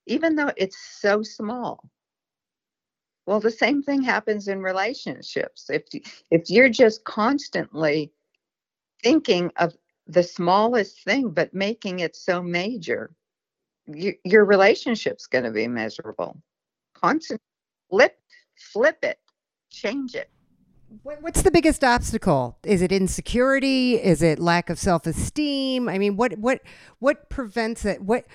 even 0.06 0.36
though 0.36 0.52
it's 0.58 0.78
so 1.00 1.22
small. 1.24 1.90
Well 3.26 3.40
the 3.40 3.52
same 3.52 3.82
thing 3.82 4.04
happens 4.04 4.48
in 4.48 4.62
relationships. 4.62 5.70
If 5.70 5.84
if 6.30 6.50
you're 6.50 6.70
just 6.70 7.04
constantly 7.06 8.12
thinking 9.02 9.52
of 9.58 9.74
the 10.08 10.24
smallest 10.24 11.04
thing 11.04 11.30
but 11.30 11.54
making 11.54 12.00
it 12.00 12.16
so 12.16 12.42
major 12.42 13.12
you, 13.88 14.14
your 14.26 14.46
relationship's 14.46 15.28
going 15.28 15.46
to 15.46 15.52
be 15.52 15.68
miserable. 15.68 16.38
Constant 16.94 17.42
flip 17.90 18.18
flip 18.56 18.98
it 19.04 19.20
change 19.70 20.16
it 20.16 20.30
What's 21.02 21.42
the 21.42 21.52
biggest 21.52 21.84
obstacle? 21.84 22.58
Is 22.64 22.82
it 22.82 22.92
insecurity? 22.92 23.96
Is 23.96 24.22
it 24.22 24.38
lack 24.38 24.70
of 24.70 24.78
self-esteem? 24.78 25.90
I 25.90 25.98
mean, 25.98 26.16
what 26.16 26.38
what 26.38 26.62
what 27.00 27.30
prevents 27.30 27.86
it? 27.86 28.02
What 28.02 28.26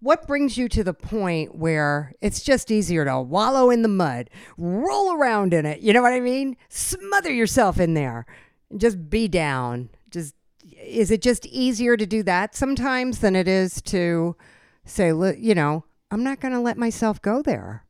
what 0.00 0.26
brings 0.26 0.56
you 0.56 0.68
to 0.70 0.82
the 0.82 0.94
point 0.94 1.54
where 1.54 2.14
it's 2.22 2.42
just 2.42 2.70
easier 2.70 3.04
to 3.04 3.20
wallow 3.20 3.68
in 3.70 3.82
the 3.82 3.88
mud, 3.88 4.30
roll 4.56 5.14
around 5.14 5.52
in 5.52 5.66
it? 5.66 5.80
You 5.80 5.92
know 5.92 6.00
what 6.00 6.14
I 6.14 6.20
mean? 6.20 6.56
Smother 6.68 7.32
yourself 7.32 7.78
in 7.78 7.94
there 7.94 8.24
and 8.70 8.80
just 8.80 9.10
be 9.10 9.28
down. 9.28 9.90
Just 10.10 10.34
is 10.80 11.10
it 11.10 11.20
just 11.20 11.44
easier 11.46 11.96
to 11.96 12.06
do 12.06 12.22
that 12.22 12.54
sometimes 12.54 13.18
than 13.18 13.36
it 13.36 13.46
is 13.46 13.82
to 13.82 14.36
say, 14.84 15.08
you 15.08 15.54
know, 15.54 15.84
I'm 16.10 16.24
not 16.24 16.40
going 16.40 16.54
to 16.54 16.60
let 16.60 16.78
myself 16.78 17.20
go 17.20 17.42
there. 17.42 17.84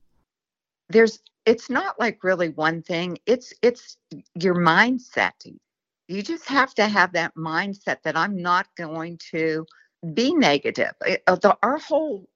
There's 0.90 1.20
it's 1.46 1.70
not 1.70 2.00
like 2.00 2.24
really 2.24 2.50
one 2.50 2.82
thing. 2.82 3.18
It's 3.26 3.54
it's 3.62 3.98
your 4.34 4.56
mindset. 4.56 5.32
You 6.08 6.22
just 6.22 6.46
have 6.48 6.74
to 6.76 6.88
have 6.88 7.12
that 7.14 7.34
mindset 7.36 8.02
that 8.04 8.16
i'm 8.16 8.36
not 8.42 8.68
going 8.76 9.18
to 9.32 9.66
be 10.14 10.34
negative. 10.34 10.92
Uh, 11.26 11.36
the, 11.36 11.56
our 11.62 11.78
whole 11.78 12.28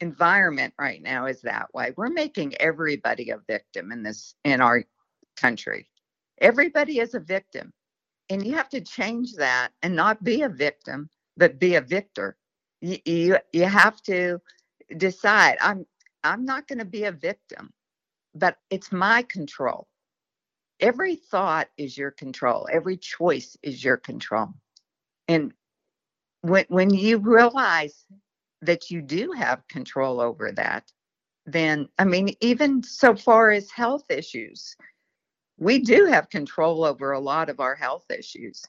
environment 0.00 0.74
right 0.78 1.02
now 1.02 1.26
is 1.26 1.42
that 1.42 1.72
way. 1.74 1.92
We're 1.96 2.10
making 2.10 2.56
everybody 2.60 3.30
a 3.30 3.38
victim 3.48 3.92
in 3.92 4.02
this 4.04 4.34
in 4.44 4.60
our 4.62 4.84
country. 5.36 5.88
Everybody 6.40 7.00
is 7.00 7.14
a 7.14 7.20
victim. 7.20 7.72
And 8.30 8.46
you 8.46 8.54
have 8.54 8.70
to 8.70 8.80
change 8.82 9.34
that 9.36 9.70
and 9.82 9.96
not 9.96 10.24
be 10.24 10.42
a 10.42 10.50
victim 10.50 11.10
but 11.38 11.60
be 11.60 11.76
a 11.76 11.82
victor. 11.82 12.36
You 12.82 12.98
you, 13.06 13.38
you 13.52 13.64
have 13.66 14.02
to 14.04 14.38
decide 14.98 15.56
i'm 15.62 15.86
i'm 16.24 16.44
not 16.44 16.68
going 16.68 16.78
to 16.80 16.84
be 16.84 17.04
a 17.04 17.12
victim 17.12 17.70
but 18.34 18.56
it's 18.70 18.92
my 18.92 19.22
control. 19.22 19.86
Every 20.80 21.16
thought 21.16 21.68
is 21.76 21.98
your 21.98 22.12
control. 22.12 22.68
Every 22.70 22.96
choice 22.96 23.56
is 23.62 23.82
your 23.82 23.96
control. 23.96 24.50
And 25.26 25.52
when 26.42 26.64
when 26.68 26.90
you 26.90 27.18
realize 27.18 28.04
that 28.62 28.90
you 28.90 29.02
do 29.02 29.32
have 29.32 29.66
control 29.68 30.20
over 30.20 30.52
that, 30.52 30.90
then 31.46 31.88
I 31.98 32.04
mean, 32.04 32.34
even 32.40 32.82
so 32.82 33.16
far 33.16 33.50
as 33.50 33.70
health 33.70 34.04
issues, 34.10 34.76
we 35.58 35.80
do 35.80 36.06
have 36.06 36.30
control 36.30 36.84
over 36.84 37.12
a 37.12 37.20
lot 37.20 37.48
of 37.50 37.60
our 37.60 37.74
health 37.74 38.04
issues. 38.10 38.64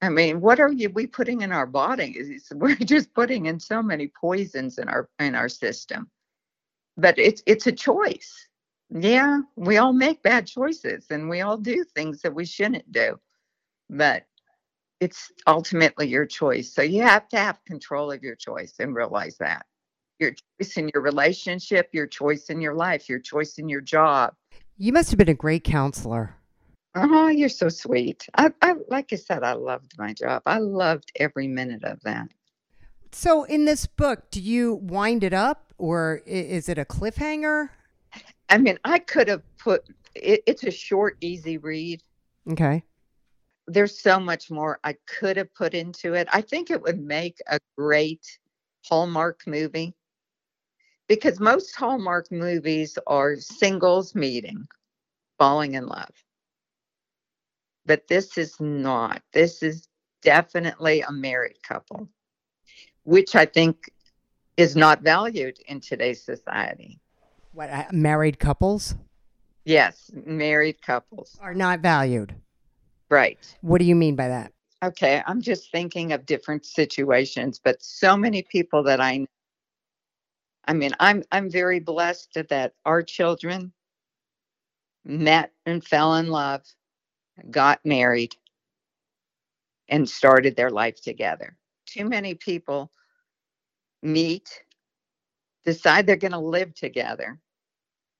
I 0.00 0.08
mean, 0.08 0.40
what 0.40 0.60
are 0.60 0.72
you 0.72 0.90
we 0.90 1.06
putting 1.06 1.42
in 1.42 1.52
our 1.52 1.66
bodies? 1.66 2.50
We're 2.54 2.76
just 2.76 3.14
putting 3.14 3.46
in 3.46 3.60
so 3.60 3.82
many 3.82 4.08
poisons 4.08 4.78
in 4.78 4.88
our 4.88 5.08
in 5.20 5.34
our 5.34 5.48
system. 5.48 6.10
But 6.96 7.18
it's 7.18 7.42
it's 7.46 7.68
a 7.68 7.72
choice 7.72 8.47
yeah, 8.90 9.40
we 9.56 9.76
all 9.76 9.92
make 9.92 10.22
bad 10.22 10.46
choices 10.46 11.06
and 11.10 11.28
we 11.28 11.40
all 11.40 11.58
do 11.58 11.84
things 11.94 12.22
that 12.22 12.34
we 12.34 12.44
shouldn't 12.44 12.90
do. 12.90 13.18
But 13.90 14.24
it's 15.00 15.30
ultimately 15.46 16.08
your 16.08 16.26
choice. 16.26 16.72
So 16.72 16.82
you 16.82 17.02
have 17.02 17.28
to 17.28 17.38
have 17.38 17.64
control 17.64 18.10
of 18.10 18.22
your 18.22 18.34
choice 18.34 18.74
and 18.78 18.94
realize 18.94 19.36
that. 19.38 19.66
Your 20.18 20.32
choice 20.32 20.76
in 20.76 20.90
your 20.92 21.02
relationship, 21.02 21.90
your 21.92 22.06
choice 22.06 22.46
in 22.46 22.60
your 22.60 22.74
life, 22.74 23.08
your 23.08 23.20
choice 23.20 23.58
in 23.58 23.68
your 23.68 23.80
job. 23.80 24.34
You 24.76 24.92
must 24.92 25.10
have 25.10 25.18
been 25.18 25.28
a 25.28 25.34
great 25.34 25.64
counselor. 25.64 26.34
Oh, 26.94 27.28
you're 27.28 27.48
so 27.48 27.68
sweet. 27.68 28.26
I, 28.34 28.52
I 28.62 28.74
like 28.88 29.12
I 29.12 29.16
said, 29.16 29.44
I 29.44 29.52
loved 29.52 29.94
my 29.98 30.12
job. 30.12 30.42
I 30.46 30.58
loved 30.58 31.12
every 31.16 31.46
minute 31.46 31.84
of 31.84 32.00
that. 32.02 32.28
So, 33.12 33.44
in 33.44 33.64
this 33.64 33.86
book, 33.86 34.30
do 34.30 34.40
you 34.40 34.74
wind 34.74 35.22
it 35.22 35.32
up 35.32 35.72
or 35.78 36.22
is 36.26 36.68
it 36.68 36.78
a 36.78 36.84
cliffhanger? 36.84 37.70
I 38.48 38.58
mean, 38.58 38.78
I 38.84 38.98
could 38.98 39.28
have 39.28 39.42
put 39.58 39.84
it, 40.14 40.42
it's 40.46 40.64
a 40.64 40.70
short, 40.70 41.16
easy 41.20 41.58
read. 41.58 42.02
Okay. 42.50 42.82
There's 43.66 44.00
so 44.00 44.18
much 44.18 44.50
more 44.50 44.78
I 44.82 44.94
could 45.06 45.36
have 45.36 45.52
put 45.54 45.74
into 45.74 46.14
it. 46.14 46.28
I 46.32 46.40
think 46.40 46.70
it 46.70 46.80
would 46.80 47.00
make 47.00 47.38
a 47.46 47.58
great 47.76 48.38
Hallmark 48.86 49.40
movie 49.46 49.94
because 51.08 51.40
most 51.40 51.74
Hallmark 51.76 52.30
movies 52.30 52.98
are 53.06 53.36
singles 53.36 54.14
meeting, 54.14 54.66
falling 55.38 55.74
in 55.74 55.86
love. 55.86 56.12
But 57.84 58.08
this 58.08 58.38
is 58.38 58.58
not. 58.60 59.22
This 59.32 59.62
is 59.62 59.88
definitely 60.22 61.02
a 61.02 61.12
married 61.12 61.62
couple, 61.62 62.08
which 63.04 63.34
I 63.34 63.46
think 63.46 63.90
is 64.56 64.76
not 64.76 65.02
valued 65.02 65.58
in 65.68 65.80
today's 65.80 66.22
society. 66.22 67.00
What 67.58 67.70
uh, 67.70 67.86
married 67.90 68.38
couples 68.38 68.94
Yes, 69.64 70.12
married 70.14 70.80
couples. 70.80 71.36
are 71.40 71.54
not 71.54 71.80
valued. 71.80 72.36
Right. 73.10 73.36
What 73.62 73.80
do 73.80 73.84
you 73.84 73.96
mean 73.96 74.14
by 74.14 74.28
that? 74.28 74.52
Okay, 74.84 75.24
I'm 75.26 75.42
just 75.42 75.72
thinking 75.72 76.12
of 76.12 76.24
different 76.24 76.64
situations, 76.64 77.60
but 77.62 77.82
so 77.82 78.16
many 78.16 78.42
people 78.44 78.84
that 78.84 79.00
I 79.00 79.26
I 80.68 80.72
mean, 80.72 80.92
I'm 81.00 81.24
I'm 81.32 81.50
very 81.50 81.80
blessed 81.80 82.38
that 82.48 82.74
our 82.84 83.02
children 83.02 83.72
met 85.04 85.50
and 85.66 85.84
fell 85.84 86.14
in 86.14 86.28
love, 86.28 86.62
got 87.50 87.84
married, 87.84 88.36
and 89.88 90.08
started 90.08 90.54
their 90.54 90.70
life 90.70 91.02
together. 91.02 91.56
Too 91.86 92.08
many 92.08 92.36
people 92.36 92.92
meet, 94.00 94.48
decide 95.64 96.06
they're 96.06 96.14
going 96.14 96.30
to 96.30 96.38
live 96.38 96.72
together, 96.76 97.40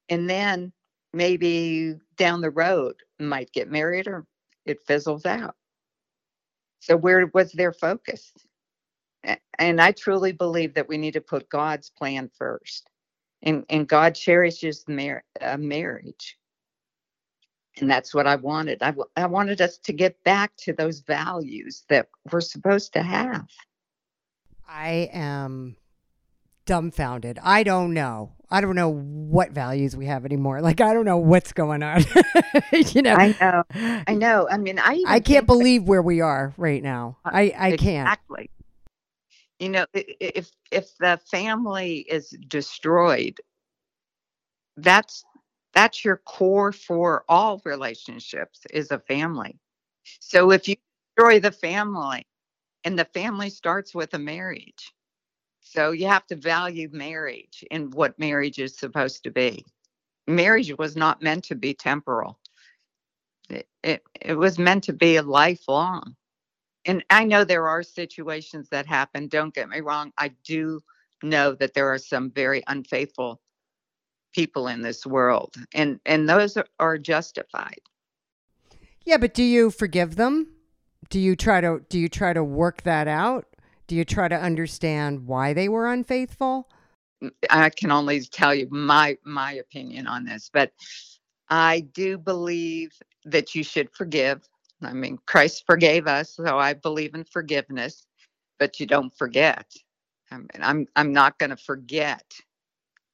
and 0.09 0.29
then 0.29 0.73
maybe 1.13 1.97
down 2.17 2.41
the 2.41 2.51
road 2.51 2.97
might 3.19 3.53
get 3.53 3.71
married 3.71 4.07
or 4.07 4.27
it 4.67 4.81
fizzles 4.87 5.27
out. 5.27 5.57
So 6.81 6.97
where 6.97 7.27
was 7.35 7.53
their 7.53 7.73
focus? 7.73 8.33
And 9.59 9.81
I 9.81 9.93
truly 9.93 10.33
believe 10.33 10.75
that 10.75 10.89
we 10.89 10.97
need 10.97 11.15
to 11.15 11.21
put 11.21 11.49
God's 11.49 11.91
plan 11.91 12.31
first. 12.39 12.89
And, 13.43 13.65
and 13.69 13.89
God 13.89 14.15
cherishes 14.15 14.85
mar- 14.89 15.25
marriage. 15.59 16.39
And 17.81 17.91
that's 17.91 18.15
what 18.15 18.27
I 18.27 18.37
wanted. 18.37 18.83
I, 18.83 18.91
w- 18.91 19.11
I 19.17 19.27
wanted 19.27 19.61
us 19.61 19.79
to 19.79 19.93
get 19.93 20.23
back 20.25 20.53
to 20.59 20.73
those 20.73 21.01
values 21.01 21.85
that 21.89 22.09
we're 22.31 22.41
supposed 22.41 22.93
to 22.95 23.03
have. 23.03 23.49
I 24.69 25.11
am 25.13 25.77
dumbfounded. 26.69 27.39
I 27.43 27.65
don't 27.65 27.95
know. 27.95 28.35
I 28.51 28.61
don't 28.61 28.77
know 28.77 28.91
what 28.91 29.51
values 29.53 29.97
we 29.97 30.07
have 30.07 30.25
anymore. 30.25 30.61
Like 30.69 30.81
I 30.81 30.93
don't 30.95 31.07
know 31.07 31.17
what's 31.19 31.53
going 31.53 31.83
on. 31.83 32.05
you 32.73 33.03
know. 33.03 33.15
I 33.15 33.35
know. 33.41 33.65
I 34.07 34.15
know. 34.15 34.49
I 34.51 34.59
mean, 34.59 34.79
I 34.79 35.03
I 35.07 35.21
can't 35.21 35.27
think 35.27 35.41
that- 35.41 35.47
believe 35.47 35.83
where 35.85 36.03
we 36.03 36.21
are 36.21 36.55
right 36.59 36.83
now. 36.83 37.19
Uh, 37.25 37.31
I 37.33 37.55
I 37.59 37.77
can't. 37.77 38.07
Exactly. 38.07 38.51
You 39.59 39.71
know, 39.71 39.87
if 39.95 40.51
if 40.71 40.97
the 40.99 41.19
family 41.31 42.07
is 42.09 42.31
destroyed, 42.49 43.41
that's 44.77 45.25
that's 45.75 46.05
your 46.05 46.19
core 46.19 46.73
for 46.73 47.25
all 47.29 47.61
relationships 47.65 48.61
is 48.73 48.91
a 48.91 49.01
family. 49.01 49.59
So 50.21 50.53
if 50.53 50.69
you 50.69 50.77
destroy 51.17 51.41
the 51.41 51.53
family, 51.53 52.27
and 52.85 52.99
the 52.99 53.05
family 53.07 53.51
starts 53.51 53.95
with 53.95 54.15
a 54.15 54.19
marriage, 54.19 54.93
so 55.71 55.93
you 55.93 56.07
have 56.07 56.27
to 56.27 56.37
value 56.37 56.89
marriage 56.93 57.65
and 57.71 57.93
what 57.95 58.19
marriage 58.19 58.59
is 58.59 58.77
supposed 58.77 59.25
to 59.25 59.31
be. 59.31 59.65
Marriage 60.27 60.77
was 60.79 60.97
not 60.97 61.23
meant 61.23 61.45
to 61.45 61.55
be 61.55 61.75
temporal. 61.75 62.39
It 63.51 63.69
it, 63.83 64.03
it 64.21 64.35
was 64.35 64.59
meant 64.59 64.85
to 64.85 64.93
be 64.93 65.17
a 65.17 65.23
lifelong 65.23 66.17
and 66.89 67.05
I 67.11 67.25
know 67.25 67.45
there 67.45 67.69
are 67.69 67.83
situations 67.83 68.71
that 68.71 68.87
happen. 68.87 69.29
Don't 69.29 69.55
get 69.55 69.69
me 69.69 69.81
wrong. 69.81 70.11
I 70.17 70.29
do 70.43 70.81
know 71.23 71.53
that 71.55 71.75
there 71.75 71.93
are 71.93 71.99
some 71.99 72.31
very 72.31 72.63
unfaithful 72.67 73.41
people 74.33 74.69
in 74.69 74.81
this 74.83 75.05
world, 75.05 75.55
and 75.75 76.01
and 76.07 76.29
those 76.29 76.57
are, 76.57 76.67
are 76.79 76.97
justified. 76.97 77.81
Yeah, 79.05 79.19
but 79.19 79.35
do 79.35 79.43
you 79.43 79.71
forgive 79.71 80.17
them? 80.17 80.49
Do 81.11 81.21
you 81.21 81.37
try 81.37 81.61
to 81.61 81.83
do 81.89 81.99
you 81.99 82.09
try 82.09 82.33
to 82.33 82.43
work 82.43 82.83
that 82.83 83.07
out? 83.07 83.47
Do 83.89 83.97
you 83.97 84.05
try 84.05 84.29
to 84.29 84.37
understand 84.37 85.27
why 85.27 85.55
they 85.55 85.69
were 85.69 85.91
unfaithful? 85.91 86.69
I 87.51 87.71
can 87.71 87.91
only 87.91 88.21
tell 88.21 88.55
you 88.55 88.69
my 88.71 89.17
my 89.25 89.55
opinion 89.55 90.07
on 90.07 90.25
this, 90.25 90.51
but 90.53 90.73
I 91.49 91.81
do 91.81 92.19
believe 92.19 92.93
that 93.25 93.55
you 93.55 93.65
should 93.65 93.91
forgive. 93.91 94.47
I 94.83 94.93
mean, 94.93 95.19
Christ 95.27 95.65
forgave 95.67 96.07
us, 96.07 96.37
so 96.37 96.59
I 96.59 96.75
believe 96.75 97.15
in 97.15 97.25
forgiveness, 97.25 98.07
but 98.59 98.79
you 98.79 98.87
don't 98.87 99.13
forget. 99.17 99.67
I 100.31 100.37
mean, 100.37 100.49
I'm 100.61 100.87
I'm 100.95 101.13
not 101.13 101.39
going 101.39 101.51
to 101.51 101.57
forget 101.57 102.25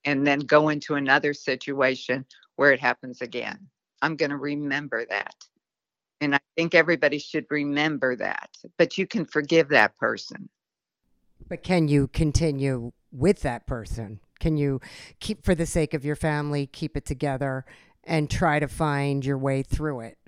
and 0.04 0.26
then 0.26 0.40
go 0.40 0.70
into 0.70 0.96
another 0.96 1.32
situation 1.32 2.26
where 2.56 2.72
it 2.72 2.80
happens 2.80 3.22
again. 3.22 3.58
I'm 4.02 4.16
going 4.16 4.30
to 4.30 4.36
remember 4.36 5.06
that. 5.06 5.36
And 6.20 6.34
I 6.34 6.40
think 6.56 6.74
everybody 6.74 7.18
should 7.18 7.46
remember 7.48 8.16
that. 8.16 8.50
But 8.76 8.98
you 8.98 9.06
can 9.06 9.24
forgive 9.24 9.68
that 9.68 9.96
person. 9.96 10.48
But 11.48 11.62
can 11.62 11.88
you 11.88 12.08
continue 12.08 12.92
with 13.12 13.42
that 13.42 13.66
person? 13.66 14.20
Can 14.40 14.56
you 14.56 14.80
keep 15.20 15.44
for 15.44 15.54
the 15.54 15.66
sake 15.66 15.94
of 15.94 16.04
your 16.04 16.16
family, 16.16 16.66
keep 16.66 16.96
it 16.96 17.04
together 17.04 17.64
and 18.02 18.30
try 18.30 18.58
to 18.58 18.68
find 18.68 19.24
your 19.24 19.38
way 19.38 19.62
through 19.62 20.00
it? 20.00 20.18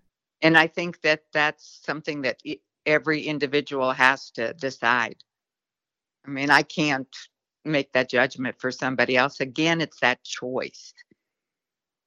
And 0.42 0.56
I 0.56 0.66
think 0.66 1.00
that 1.02 1.22
that's 1.32 1.80
something 1.84 2.22
that 2.22 2.40
every 2.84 3.22
individual 3.22 3.92
has 3.92 4.30
to 4.32 4.52
decide. 4.54 5.16
I 6.26 6.30
mean, 6.30 6.50
I 6.50 6.62
can't 6.62 7.14
make 7.64 7.92
that 7.92 8.08
judgment 8.08 8.56
for 8.58 8.70
somebody 8.70 9.16
else. 9.16 9.40
Again, 9.40 9.80
it's 9.80 10.00
that 10.00 10.22
choice. 10.22 10.94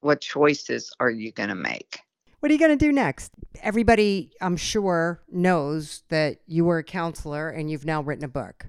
What 0.00 0.20
choices 0.20 0.92
are 1.00 1.10
you 1.10 1.32
going 1.32 1.50
to 1.50 1.54
make? 1.54 2.00
What 2.40 2.50
are 2.50 2.54
you 2.54 2.58
going 2.58 2.76
to 2.76 2.84
do 2.84 2.92
next? 2.92 3.32
Everybody, 3.62 4.32
I'm 4.40 4.56
sure, 4.56 5.20
knows 5.30 6.04
that 6.08 6.38
you 6.46 6.64
were 6.64 6.78
a 6.78 6.84
counselor 6.84 7.50
and 7.50 7.70
you've 7.70 7.84
now 7.84 8.02
written 8.02 8.24
a 8.24 8.28
book. 8.28 8.66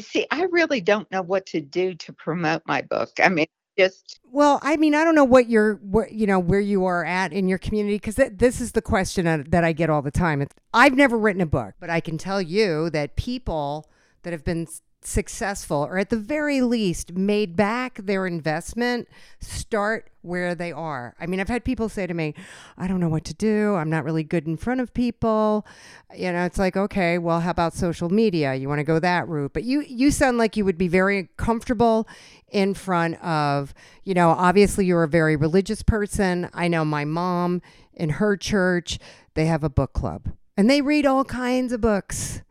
See, 0.00 0.26
I 0.30 0.44
really 0.44 0.80
don't 0.80 1.10
know 1.10 1.22
what 1.22 1.46
to 1.46 1.60
do 1.60 1.94
to 1.94 2.12
promote 2.12 2.62
my 2.66 2.82
book. 2.82 3.10
I 3.22 3.28
mean, 3.28 3.46
just 3.78 4.20
Well, 4.24 4.60
I 4.62 4.76
mean, 4.76 4.94
I 4.94 5.04
don't 5.04 5.14
know 5.14 5.24
what 5.24 5.48
you're, 5.48 5.74
what, 5.76 6.12
you 6.12 6.26
know, 6.26 6.38
where 6.38 6.60
you 6.60 6.84
are 6.84 7.04
at 7.04 7.32
in 7.32 7.48
your 7.48 7.58
community 7.58 7.96
because 7.96 8.16
th- 8.16 8.32
this 8.36 8.60
is 8.60 8.72
the 8.72 8.82
question 8.82 9.44
that 9.50 9.64
I 9.64 9.72
get 9.72 9.90
all 9.90 10.02
the 10.02 10.10
time. 10.10 10.42
It's, 10.42 10.54
I've 10.74 10.94
never 10.94 11.18
written 11.18 11.40
a 11.42 11.46
book, 11.46 11.74
but 11.80 11.90
I 11.90 12.00
can 12.00 12.18
tell 12.18 12.42
you 12.42 12.90
that 12.90 13.16
people 13.16 13.88
that 14.22 14.32
have 14.32 14.44
been 14.44 14.66
successful 15.02 15.86
or 15.88 15.98
at 15.98 16.10
the 16.10 16.16
very 16.16 16.60
least 16.60 17.12
made 17.12 17.56
back 17.56 17.98
their 18.02 18.26
investment 18.26 19.08
start 19.40 20.10
where 20.22 20.54
they 20.54 20.72
are. 20.72 21.14
I 21.18 21.26
mean, 21.26 21.40
I've 21.40 21.48
had 21.48 21.64
people 21.64 21.88
say 21.88 22.06
to 22.06 22.14
me, 22.14 22.34
I 22.76 22.86
don't 22.86 23.00
know 23.00 23.08
what 23.08 23.24
to 23.24 23.34
do. 23.34 23.74
I'm 23.76 23.88
not 23.88 24.04
really 24.04 24.24
good 24.24 24.46
in 24.46 24.56
front 24.56 24.80
of 24.80 24.92
people. 24.92 25.66
You 26.14 26.32
know, 26.32 26.44
it's 26.44 26.58
like, 26.58 26.76
okay, 26.76 27.18
well, 27.18 27.40
how 27.40 27.50
about 27.50 27.74
social 27.74 28.10
media? 28.10 28.54
You 28.54 28.68
want 28.68 28.80
to 28.80 28.84
go 28.84 28.98
that 28.98 29.28
route. 29.28 29.52
But 29.52 29.64
you 29.64 29.82
you 29.82 30.10
sound 30.10 30.36
like 30.38 30.56
you 30.56 30.64
would 30.64 30.78
be 30.78 30.88
very 30.88 31.28
comfortable 31.36 32.06
in 32.50 32.74
front 32.74 33.22
of, 33.22 33.72
you 34.04 34.14
know, 34.14 34.30
obviously 34.30 34.84
you're 34.86 35.04
a 35.04 35.08
very 35.08 35.36
religious 35.36 35.82
person. 35.82 36.48
I 36.52 36.68
know 36.68 36.84
my 36.84 37.04
mom 37.04 37.62
in 37.94 38.10
her 38.10 38.36
church, 38.36 38.98
they 39.34 39.46
have 39.46 39.64
a 39.64 39.70
book 39.70 39.92
club 39.92 40.28
and 40.56 40.68
they 40.68 40.80
read 40.80 41.06
all 41.06 41.24
kinds 41.24 41.72
of 41.72 41.80
books. 41.80 42.42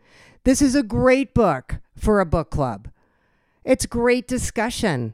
This 0.43 0.61
is 0.61 0.75
a 0.75 0.83
great 0.83 1.33
book 1.33 1.75
for 2.07 2.21
a 2.21 2.25
book 2.25 2.49
club. 2.49 2.87
It's 3.65 3.85
great 3.85 4.29
discussion. 4.29 5.13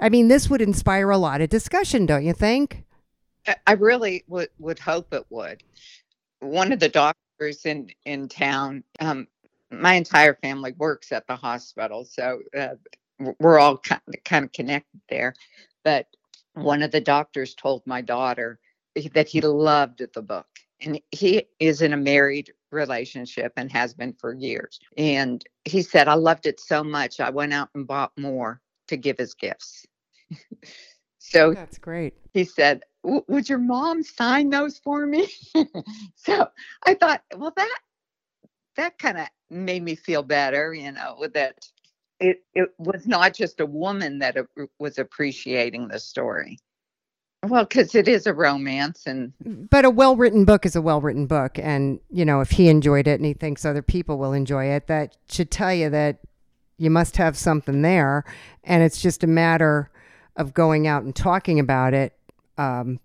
I 0.00 0.08
mean, 0.08 0.26
this 0.26 0.50
would 0.50 0.60
inspire 0.60 1.08
a 1.10 1.18
lot 1.18 1.40
of 1.40 1.48
discussion, 1.50 2.04
don't 2.04 2.24
you 2.24 2.32
think? 2.32 2.82
I- 3.68 3.74
really 3.74 4.24
would 4.26 4.48
would 4.58 4.80
hope 4.80 5.14
it 5.14 5.24
would. 5.30 5.62
One 6.40 6.72
of 6.72 6.80
the 6.80 6.88
doctors 6.88 7.64
in 7.64 7.92
in 8.06 8.26
town, 8.26 8.82
um, 8.98 9.28
my 9.70 9.94
entire 9.94 10.34
family 10.34 10.72
works 10.78 11.12
at 11.12 11.28
the 11.28 11.36
hospital, 11.36 12.04
so 12.04 12.40
uh, 12.58 12.74
we're 13.38 13.60
all 13.60 13.78
kind 13.78 14.02
of, 14.08 14.24
kind 14.24 14.44
of 14.46 14.50
connected 14.50 15.00
there. 15.08 15.32
But 15.84 16.08
one 16.54 16.82
of 16.82 16.90
the 16.90 17.00
doctors 17.00 17.54
told 17.54 17.86
my 17.86 18.00
daughter 18.00 18.58
that 19.12 19.28
he 19.28 19.40
loved 19.40 20.02
the 20.12 20.22
book, 20.22 20.48
and 20.80 21.00
he 21.12 21.46
is 21.60 21.82
in 21.82 21.92
a 21.92 21.96
married 21.96 22.52
relationship 22.74 23.52
and 23.56 23.70
has 23.72 23.94
been 23.94 24.12
for 24.12 24.34
years. 24.34 24.80
And 24.96 25.42
he 25.64 25.82
said, 25.82 26.08
"I 26.08 26.14
loved 26.14 26.46
it 26.46 26.60
so 26.60 26.84
much, 26.84 27.20
I 27.20 27.30
went 27.30 27.52
out 27.52 27.70
and 27.74 27.86
bought 27.86 28.12
more 28.18 28.60
to 28.88 28.96
give 28.96 29.20
as 29.20 29.34
gifts." 29.34 29.86
So 31.26 31.54
That's 31.54 31.78
great. 31.78 32.12
he 32.34 32.44
said, 32.44 32.82
"Would 33.02 33.48
your 33.48 33.58
mom 33.58 34.02
sign 34.02 34.50
those 34.50 34.78
for 34.78 35.06
me?" 35.06 35.26
so 36.16 36.48
I 36.84 36.92
thought, 36.94 37.22
well, 37.34 37.54
that 37.56 37.78
that 38.76 38.98
kind 38.98 39.18
of 39.18 39.28
made 39.48 39.82
me 39.82 39.94
feel 39.94 40.22
better, 40.22 40.74
you 40.74 40.92
know, 40.92 41.26
that 41.32 41.66
it 42.20 42.44
it 42.54 42.74
was 42.78 43.06
not 43.06 43.34
just 43.34 43.60
a 43.60 43.66
woman 43.66 44.18
that 44.18 44.36
was 44.78 44.98
appreciating 44.98 45.88
the 45.88 45.98
story. 45.98 46.58
Well, 47.48 47.64
because 47.64 47.94
it 47.94 48.08
is 48.08 48.26
a 48.26 48.34
romance, 48.34 49.06
and 49.06 49.32
But 49.70 49.84
a 49.84 49.90
well 49.90 50.16
written 50.16 50.44
book 50.44 50.66
is 50.66 50.76
a 50.76 50.82
well 50.82 51.00
written 51.00 51.26
book. 51.26 51.58
And, 51.58 52.00
you 52.10 52.24
know, 52.24 52.40
if 52.40 52.50
he 52.50 52.68
enjoyed 52.68 53.06
it 53.06 53.20
and 53.20 53.24
he 53.24 53.34
thinks 53.34 53.64
other 53.64 53.82
people 53.82 54.18
will 54.18 54.32
enjoy 54.32 54.66
it, 54.66 54.86
that 54.86 55.16
should 55.28 55.50
tell 55.50 55.72
you 55.72 55.90
that 55.90 56.18
you 56.78 56.90
must 56.90 57.16
have 57.16 57.36
something 57.36 57.82
there. 57.82 58.24
And 58.64 58.82
it's 58.82 59.00
just 59.00 59.22
a 59.24 59.26
matter 59.26 59.90
of 60.36 60.54
going 60.54 60.86
out 60.86 61.02
and 61.02 61.14
talking 61.14 61.60
about 61.60 61.94
it 61.94 62.12
um, 62.58 62.98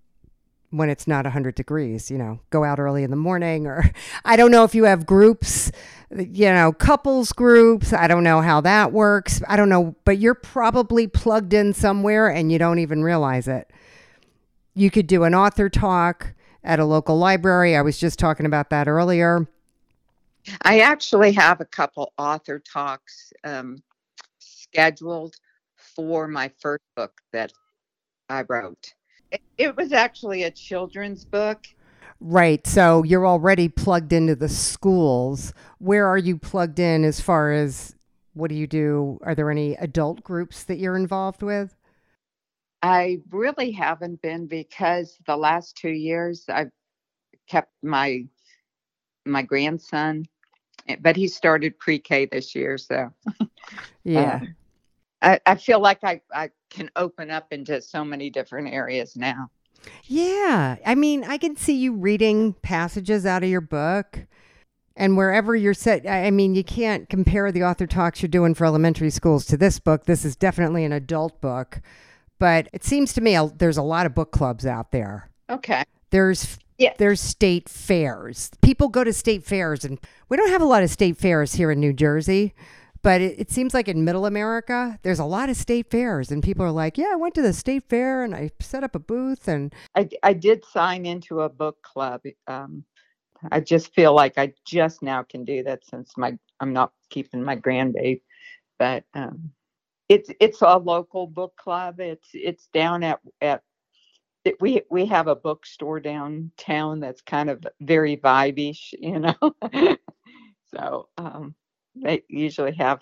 when 0.72 0.90
it's 0.90 1.08
not 1.08 1.26
100 1.26 1.56
degrees. 1.56 2.10
You 2.10 2.18
know, 2.18 2.40
go 2.50 2.64
out 2.64 2.80
early 2.80 3.04
in 3.04 3.12
the 3.12 3.18
morning, 3.18 3.68
or 3.68 3.92
I 4.26 4.36
don't 4.36 4.52
know 4.52 4.64
if 4.64 4.74
you 4.74 4.86
have 4.86 5.06
groups, 5.06 5.72
you 6.12 6.52
know, 6.52 6.72
couples 6.72 7.32
groups. 7.32 7.94
I 7.94 8.08
don't 8.08 8.24
know 8.24 8.42
how 8.42 8.62
that 8.62 8.92
works. 8.92 9.42
I 9.48 9.56
don't 9.56 9.70
know, 9.70 9.96
but 10.06 10.18
you're 10.18 10.36
probably 10.36 11.08
plugged 11.08 11.54
in 11.54 11.74
somewhere 11.74 12.30
and 12.30 12.52
you 12.52 12.58
don't 12.58 12.80
even 12.80 13.04
realize 13.04 13.48
it 13.48 13.72
you 14.74 14.90
could 14.92 15.08
do 15.08 15.24
an 15.24 15.36
author 15.36 15.70
talk 15.70 16.34
at 16.64 16.80
a 16.80 16.86
local 16.86 17.18
library. 17.18 17.76
I 17.76 17.82
was 17.82 17.98
just 17.98 18.20
talking 18.20 18.46
about 18.46 18.70
that 18.70 18.88
earlier. 18.88 19.48
I 20.64 20.80
actually 20.80 21.32
have 21.34 21.62
a 21.62 21.66
couple 21.66 22.14
author 22.18 22.60
talks 22.60 23.32
um, 23.44 23.82
scheduled 24.40 25.36
for 25.76 26.28
my 26.28 26.52
first 26.60 26.84
book 26.96 27.12
that 27.34 27.52
I 28.30 28.44
wrote. 28.48 28.94
It, 29.32 29.42
it 29.58 29.78
was 29.78 29.92
actually 29.92 30.44
a 30.44 30.52
children's 30.52 31.26
book. 31.26 31.68
Right. 32.22 32.66
So 32.68 33.04
you're 33.04 33.28
already 33.28 33.70
plugged 33.70 34.12
into 34.12 34.36
the 34.36 34.50
schools. 34.50 35.54
Where 35.78 36.06
are 36.08 36.18
you 36.18 36.38
plugged 36.38 36.80
in 36.80 37.04
as 37.04 37.22
far 37.22 37.52
as 37.52 37.96
what 38.34 38.50
do 38.50 38.56
you 38.56 38.68
do? 38.68 39.20
Are 39.24 39.36
there 39.36 39.50
any 39.50 39.76
adult 39.76 40.24
groups 40.24 40.64
that 40.66 40.80
you're 40.80 40.98
involved 40.98 41.42
with? 41.42 41.76
I 42.82 43.20
really 43.30 43.72
haven't 43.72 44.22
been 44.22 44.48
because 44.48 45.18
the 45.26 45.36
last 45.38 45.76
two 45.76 45.90
years 45.90 46.46
I've 46.50 46.72
kept 47.48 47.72
my 47.84 48.26
my 49.26 49.42
grandson, 49.42 50.26
eh, 50.88 50.96
but 51.00 51.16
he 51.16 51.28
started 51.28 51.78
pre-K 51.78 52.28
this 52.32 52.56
year, 52.56 52.78
so 52.78 53.12
Yeah. 54.04 54.36
um, 54.36 54.56
I, 55.22 55.40
I 55.46 55.56
feel 55.56 55.80
like 55.82 56.04
I, 56.04 56.22
I 56.34 56.50
can 56.70 56.90
open 56.96 57.30
up 57.30 57.52
into 57.52 57.82
so 57.82 58.06
many 58.06 58.30
different 58.30 58.70
areas 58.70 59.16
now. 59.16 59.50
Yeah. 60.06 60.78
I 60.86 60.96
mean, 60.96 61.24
I 61.24 61.38
can 61.38 61.56
see 61.56 61.76
you 61.78 61.94
reading 61.94 62.54
passages 62.54 63.26
out 63.26 63.44
of 63.44 63.50
your 63.50 63.62
book. 63.62 64.26
And 64.96 65.16
wherever 65.16 65.56
you're 65.56 65.74
set, 65.74 66.06
I 66.06 66.30
mean, 66.30 66.56
you 66.56 66.64
can't 66.64 67.08
compare 67.08 67.52
the 67.52 67.64
author 67.64 67.88
talks 67.88 68.22
you're 68.22 68.28
doing 68.28 68.54
for 68.54 68.66
elementary 68.66 69.10
schools 69.10 69.46
to 69.46 69.56
this 69.56 69.80
book. 69.80 70.06
This 70.06 70.26
is 70.26 70.36
definitely 70.36 70.84
an 70.84 70.92
adult 70.92 71.40
book. 71.40 71.82
But 72.40 72.70
it 72.74 72.84
seems 72.84 73.14
to 73.14 73.22
me 73.22 73.36
a- 73.36 73.48
there's 73.48 73.78
a 73.78 73.84
lot 73.84 74.06
of 74.06 74.16
book 74.16 74.32
clubs 74.32 74.66
out 74.66 74.92
there. 74.92 75.30
Okay. 75.50 75.84
There's 76.12 76.58
Yeah. 76.78 76.94
there's 76.98 77.20
state 77.20 77.68
fairs. 77.68 78.50
People 78.62 78.88
go 78.88 79.04
to 79.04 79.12
state 79.14 79.44
fairs, 79.44 79.84
and 79.84 80.00
we 80.30 80.38
don't 80.38 80.50
have 80.50 80.62
a 80.62 80.66
lot 80.66 80.82
of 80.84 80.90
state 80.90 81.18
fairs 81.18 81.54
here 81.56 81.70
in 81.72 81.80
New 81.80 81.94
Jersey. 81.94 82.54
But 83.02 83.22
it, 83.22 83.40
it 83.40 83.50
seems 83.52 83.74
like 83.74 83.88
in 83.88 84.04
Middle 84.04 84.26
America, 84.26 85.00
there's 85.04 85.20
a 85.20 85.26
lot 85.26 85.50
of 85.50 85.56
state 85.56 85.90
fairs, 85.90 86.32
and 86.32 86.44
people 86.44 86.66
are 86.66 86.72
like, 86.72 86.98
"Yeah, 86.98 87.10
I 87.14 87.16
went 87.16 87.34
to 87.36 87.42
the 87.42 87.54
state 87.54 87.84
fair 87.90 88.24
and 88.24 88.36
I 88.36 88.52
set 88.60 88.84
up 88.84 88.94
a 88.96 89.00
booth, 89.00 89.48
and 89.48 89.74
I, 89.96 90.10
I 90.24 90.34
did 90.34 90.66
sign 90.66 91.06
into 91.06 91.42
a 91.42 91.50
book 91.50 91.82
club. 91.82 92.22
Um, 92.48 92.84
I 93.52 93.62
just 93.62 93.94
feel 93.94 94.14
like 94.14 94.38
I 94.38 94.54
just 94.66 95.02
now 95.02 95.24
can 95.24 95.46
do 95.46 95.64
that 95.64 95.86
since 95.86 96.18
my 96.18 96.38
I'm 96.60 96.74
not 96.74 96.92
keeping 97.10 97.42
my 97.44 97.56
grandbaby, 97.56 98.22
but 98.78 99.06
um, 99.14 99.52
it's 100.10 100.32
it's 100.40 100.62
a 100.62 100.78
local 100.78 101.28
book 101.28 101.56
club. 101.56 102.00
It's 102.00 102.30
it's 102.34 102.68
down 102.74 103.04
at 103.04 103.20
at 103.42 103.62
it, 104.44 104.60
we 104.60 104.82
we 104.90 105.06
have 105.06 105.28
a 105.28 105.36
bookstore 105.36 106.00
downtown 106.00 107.00
that's 107.00 107.22
kind 107.22 107.50
of 107.50 107.66
very 107.82 108.18
vibey, 108.18 108.78
you 108.94 109.20
know. 109.20 109.36
so 110.76 111.10
um, 111.18 111.56
they 111.96 112.24
usually 112.28 112.74
have 112.74 113.02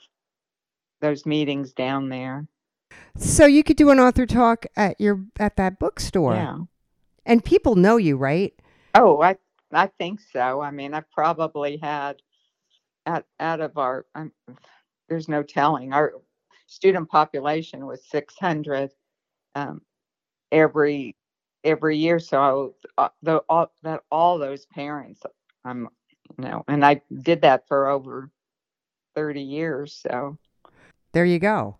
those 0.99 1.25
meetings 1.25 1.73
down 1.73 2.09
there. 2.09 2.47
So 3.15 3.45
you 3.45 3.63
could 3.63 3.77
do 3.77 3.89
an 3.89 3.99
author 3.99 4.25
talk 4.25 4.65
at 4.75 4.99
your 4.99 5.23
at 5.39 5.55
that 5.55 5.79
bookstore. 5.79 6.33
Yeah. 6.33 6.57
And 7.25 7.43
people 7.43 7.75
know 7.75 7.97
you, 7.97 8.17
right? 8.17 8.53
Oh, 8.95 9.21
I 9.21 9.37
I 9.71 9.87
think 9.99 10.19
so. 10.33 10.61
I 10.61 10.71
mean, 10.71 10.93
I 10.93 11.03
probably 11.13 11.77
had 11.77 12.21
out 13.05 13.25
out 13.39 13.61
of 13.61 13.77
our 13.77 14.05
um, 14.15 14.31
there's 15.07 15.29
no 15.29 15.43
telling 15.43 15.93
our 15.93 16.13
student 16.67 17.09
population 17.09 17.85
was 17.85 18.05
600 18.09 18.91
um, 19.55 19.81
every 20.51 21.15
every 21.63 21.97
year. 21.97 22.19
So 22.19 22.75
uh, 22.97 23.09
the 23.23 23.37
all 23.49 23.71
that 23.83 24.01
all 24.11 24.37
those 24.37 24.65
parents, 24.67 25.21
um, 25.65 25.89
you 26.37 26.45
know, 26.45 26.63
and 26.67 26.85
I 26.85 27.01
did 27.23 27.41
that 27.41 27.67
for 27.67 27.87
over 27.87 28.29
30 29.15 29.41
years. 29.41 29.93
So 29.93 30.37
There 31.13 31.25
you 31.25 31.39
go. 31.39 31.77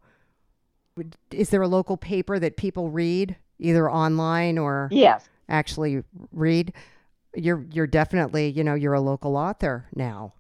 Is 1.30 1.52
there 1.52 1.62
a 1.62 1.68
local 1.68 1.96
paper 1.96 2.40
that 2.40 2.58
people 2.58 2.90
read 2.90 3.36
either 3.60 3.90
online 3.92 4.58
or 4.58 4.90
yes, 4.92 5.30
actually 5.48 6.04
read? 6.32 6.74
You're 7.36 7.66
you're 7.72 7.88
definitely, 7.88 8.50
you 8.50 8.64
know, 8.64 8.74
you're 8.74 8.96
a 8.96 9.02
local 9.02 9.38
author 9.38 9.86
now. 9.94 10.34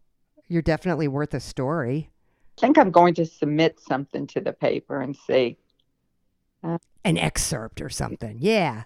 You're 0.47 0.63
definitely 0.63 1.07
worth 1.07 1.33
a 1.33 1.39
story. 1.39 2.09
I 2.57 2.61
think 2.61 2.77
I'm 2.77 2.91
going 2.91 3.13
to 3.15 3.25
submit 3.25 3.79
something 3.79 4.25
to 4.27 4.41
the 4.41 4.53
paper 4.53 5.01
and 5.01 5.15
see. 5.15 5.57
An 6.63 7.17
excerpt 7.17 7.81
or 7.81 7.89
something. 7.89 8.37
Yeah. 8.41 8.83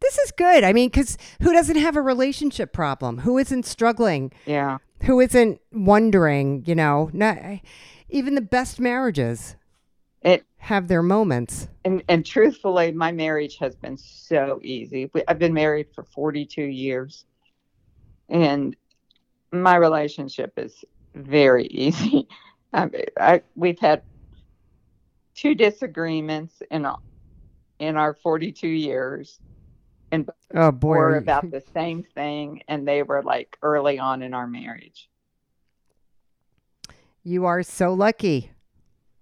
This 0.00 0.18
is 0.18 0.30
good. 0.30 0.62
I 0.64 0.72
mean, 0.72 0.90
cuz 0.90 1.18
who 1.42 1.52
doesn't 1.52 1.76
have 1.76 1.96
a 1.96 2.00
relationship 2.02 2.72
problem? 2.72 3.18
Who 3.18 3.38
isn't 3.38 3.66
struggling? 3.66 4.32
Yeah. 4.46 4.78
who 5.02 5.20
isn't 5.20 5.60
wondering, 5.72 6.64
you 6.66 6.74
know, 6.74 7.10
not, 7.12 7.36
even 8.08 8.34
the 8.34 8.40
best 8.40 8.80
marriages 8.80 9.56
It 10.22 10.44
have 10.58 10.88
their 10.88 11.02
moments. 11.02 11.68
and 11.84 12.02
and 12.08 12.24
truthfully, 12.24 12.92
my 12.92 13.12
marriage 13.12 13.58
has 13.58 13.74
been 13.76 13.96
so 13.98 14.58
easy. 14.62 15.10
I've 15.28 15.38
been 15.38 15.52
married 15.52 15.88
for 15.94 16.02
42 16.04 16.62
years, 16.62 17.26
and 18.30 18.74
my 19.52 19.76
relationship 19.76 20.52
is 20.56 20.82
very 21.14 21.66
easy. 21.70 22.26
I, 22.72 22.90
I 23.18 23.42
we've 23.54 23.78
had 23.78 24.02
two 25.34 25.54
disagreements 25.54 26.62
in 26.70 26.86
in 27.78 27.96
our 27.96 28.14
42 28.14 28.66
years, 28.68 29.38
and 30.10 30.28
Oh 30.54 30.70
boy. 30.72 30.96
were 30.96 31.16
about 31.16 31.50
the 31.50 31.62
same 31.74 32.02
thing, 32.02 32.62
and 32.68 32.86
they 32.88 33.02
were 33.02 33.22
like 33.22 33.56
early 33.62 33.98
on 33.98 34.22
in 34.22 34.34
our 34.34 34.46
marriage. 34.46 35.08
you 37.22 37.44
are 37.44 37.62
so 37.64 37.92
lucky. 37.92 38.50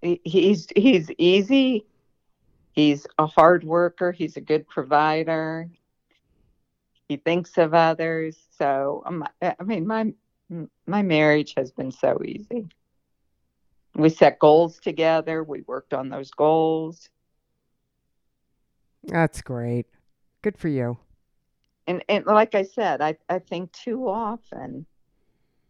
He- 0.03 0.21
He's 0.25 0.69
he's 0.77 1.11
easy. 1.19 1.87
He's 2.73 3.07
a 3.19 3.27
hard 3.27 3.65
worker. 3.65 4.13
He's 4.13 4.37
a 4.37 4.41
good 4.43 4.69
provider. 4.69 5.71
He 7.09 7.17
thinks 7.17 7.57
of 7.57 7.73
others. 7.73 8.37
So 8.59 9.03
um, 9.07 9.25
I 9.41 9.55
mean, 9.65 9.87
my 9.87 10.13
my 10.87 11.03
marriage 11.03 11.55
has 11.57 11.71
been 11.73 11.91
so 11.93 12.21
easy. 12.25 12.67
We 13.97 14.09
set 14.09 14.39
goals 14.39 14.79
together. 14.81 15.45
We 15.45 15.63
worked 15.63 15.95
on 15.95 16.09
those 16.09 16.31
goals, 16.31 17.09
That's 19.05 19.43
great. 19.43 19.87
Good 20.43 20.57
for 20.59 20.69
you. 20.69 20.99
and 21.87 22.05
and 22.09 22.27
like 22.27 22.55
I 22.55 22.63
said, 22.65 23.01
I 23.01 23.17
I 23.29 23.39
think 23.39 23.73
too 23.73 24.09
often 24.09 24.87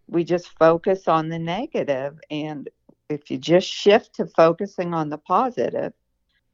we 0.08 0.24
just 0.24 0.48
focus 0.58 1.08
on 1.08 1.28
the 1.28 1.38
negative, 1.38 2.18
and 2.30 2.68
if 3.08 3.30
you 3.30 3.38
just 3.38 3.68
shift 3.68 4.14
to 4.16 4.26
focusing 4.26 4.94
on 4.94 5.08
the 5.08 5.18
positive, 5.18 5.92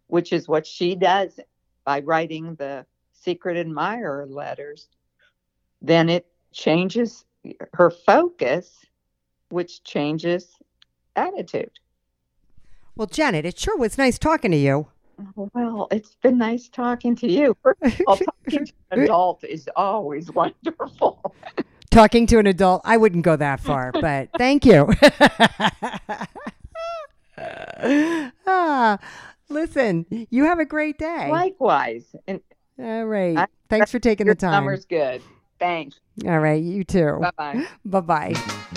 which 0.08 0.32
is 0.32 0.48
what 0.48 0.66
she 0.66 0.94
does 0.94 1.38
by 1.84 2.00
writing 2.00 2.54
the 2.56 2.86
secret 3.12 3.56
admirer 3.56 4.26
letters, 4.26 4.88
then 5.82 6.08
it 6.08 6.26
changes 6.52 7.24
her 7.74 7.90
focus, 7.90 8.86
which 9.50 9.82
changes 9.84 10.59
attitude. 11.16 11.70
Well, 12.96 13.06
Janet, 13.06 13.44
it 13.46 13.58
sure 13.58 13.76
was 13.78 13.96
nice 13.98 14.18
talking 14.18 14.50
to 14.50 14.56
you. 14.56 14.88
Well, 15.34 15.88
it's 15.90 16.16
been 16.22 16.38
nice 16.38 16.68
talking 16.68 17.14
to 17.16 17.30
you. 17.30 17.56
All, 18.06 18.16
talking 18.16 18.66
to 18.66 18.72
an 18.90 19.00
adult 19.02 19.44
is 19.44 19.68
always 19.76 20.30
wonderful. 20.32 21.34
talking 21.90 22.26
to 22.28 22.38
an 22.38 22.46
adult, 22.46 22.82
I 22.84 22.96
wouldn't 22.96 23.24
go 23.24 23.36
that 23.36 23.60
far, 23.60 23.92
but 24.00 24.30
thank 24.38 24.64
you. 24.64 24.90
ah, 28.46 28.98
Listen, 29.50 30.06
you 30.30 30.44
have 30.44 30.60
a 30.60 30.64
great 30.64 30.96
day. 30.98 31.28
Likewise. 31.30 32.14
And 32.28 32.40
All 32.78 33.04
right. 33.04 33.36
I- 33.36 33.46
Thanks 33.68 33.90
for 33.90 33.98
taking 33.98 34.26
the 34.26 34.34
time. 34.34 34.52
summer's 34.52 34.84
good. 34.84 35.22
Thanks. 35.58 36.00
All 36.26 36.38
right, 36.38 36.62
you 36.62 36.82
too. 36.84 37.18
Bye 37.20 37.30
bye. 37.36 37.66
Bye 37.84 38.00
bye. 38.34 38.76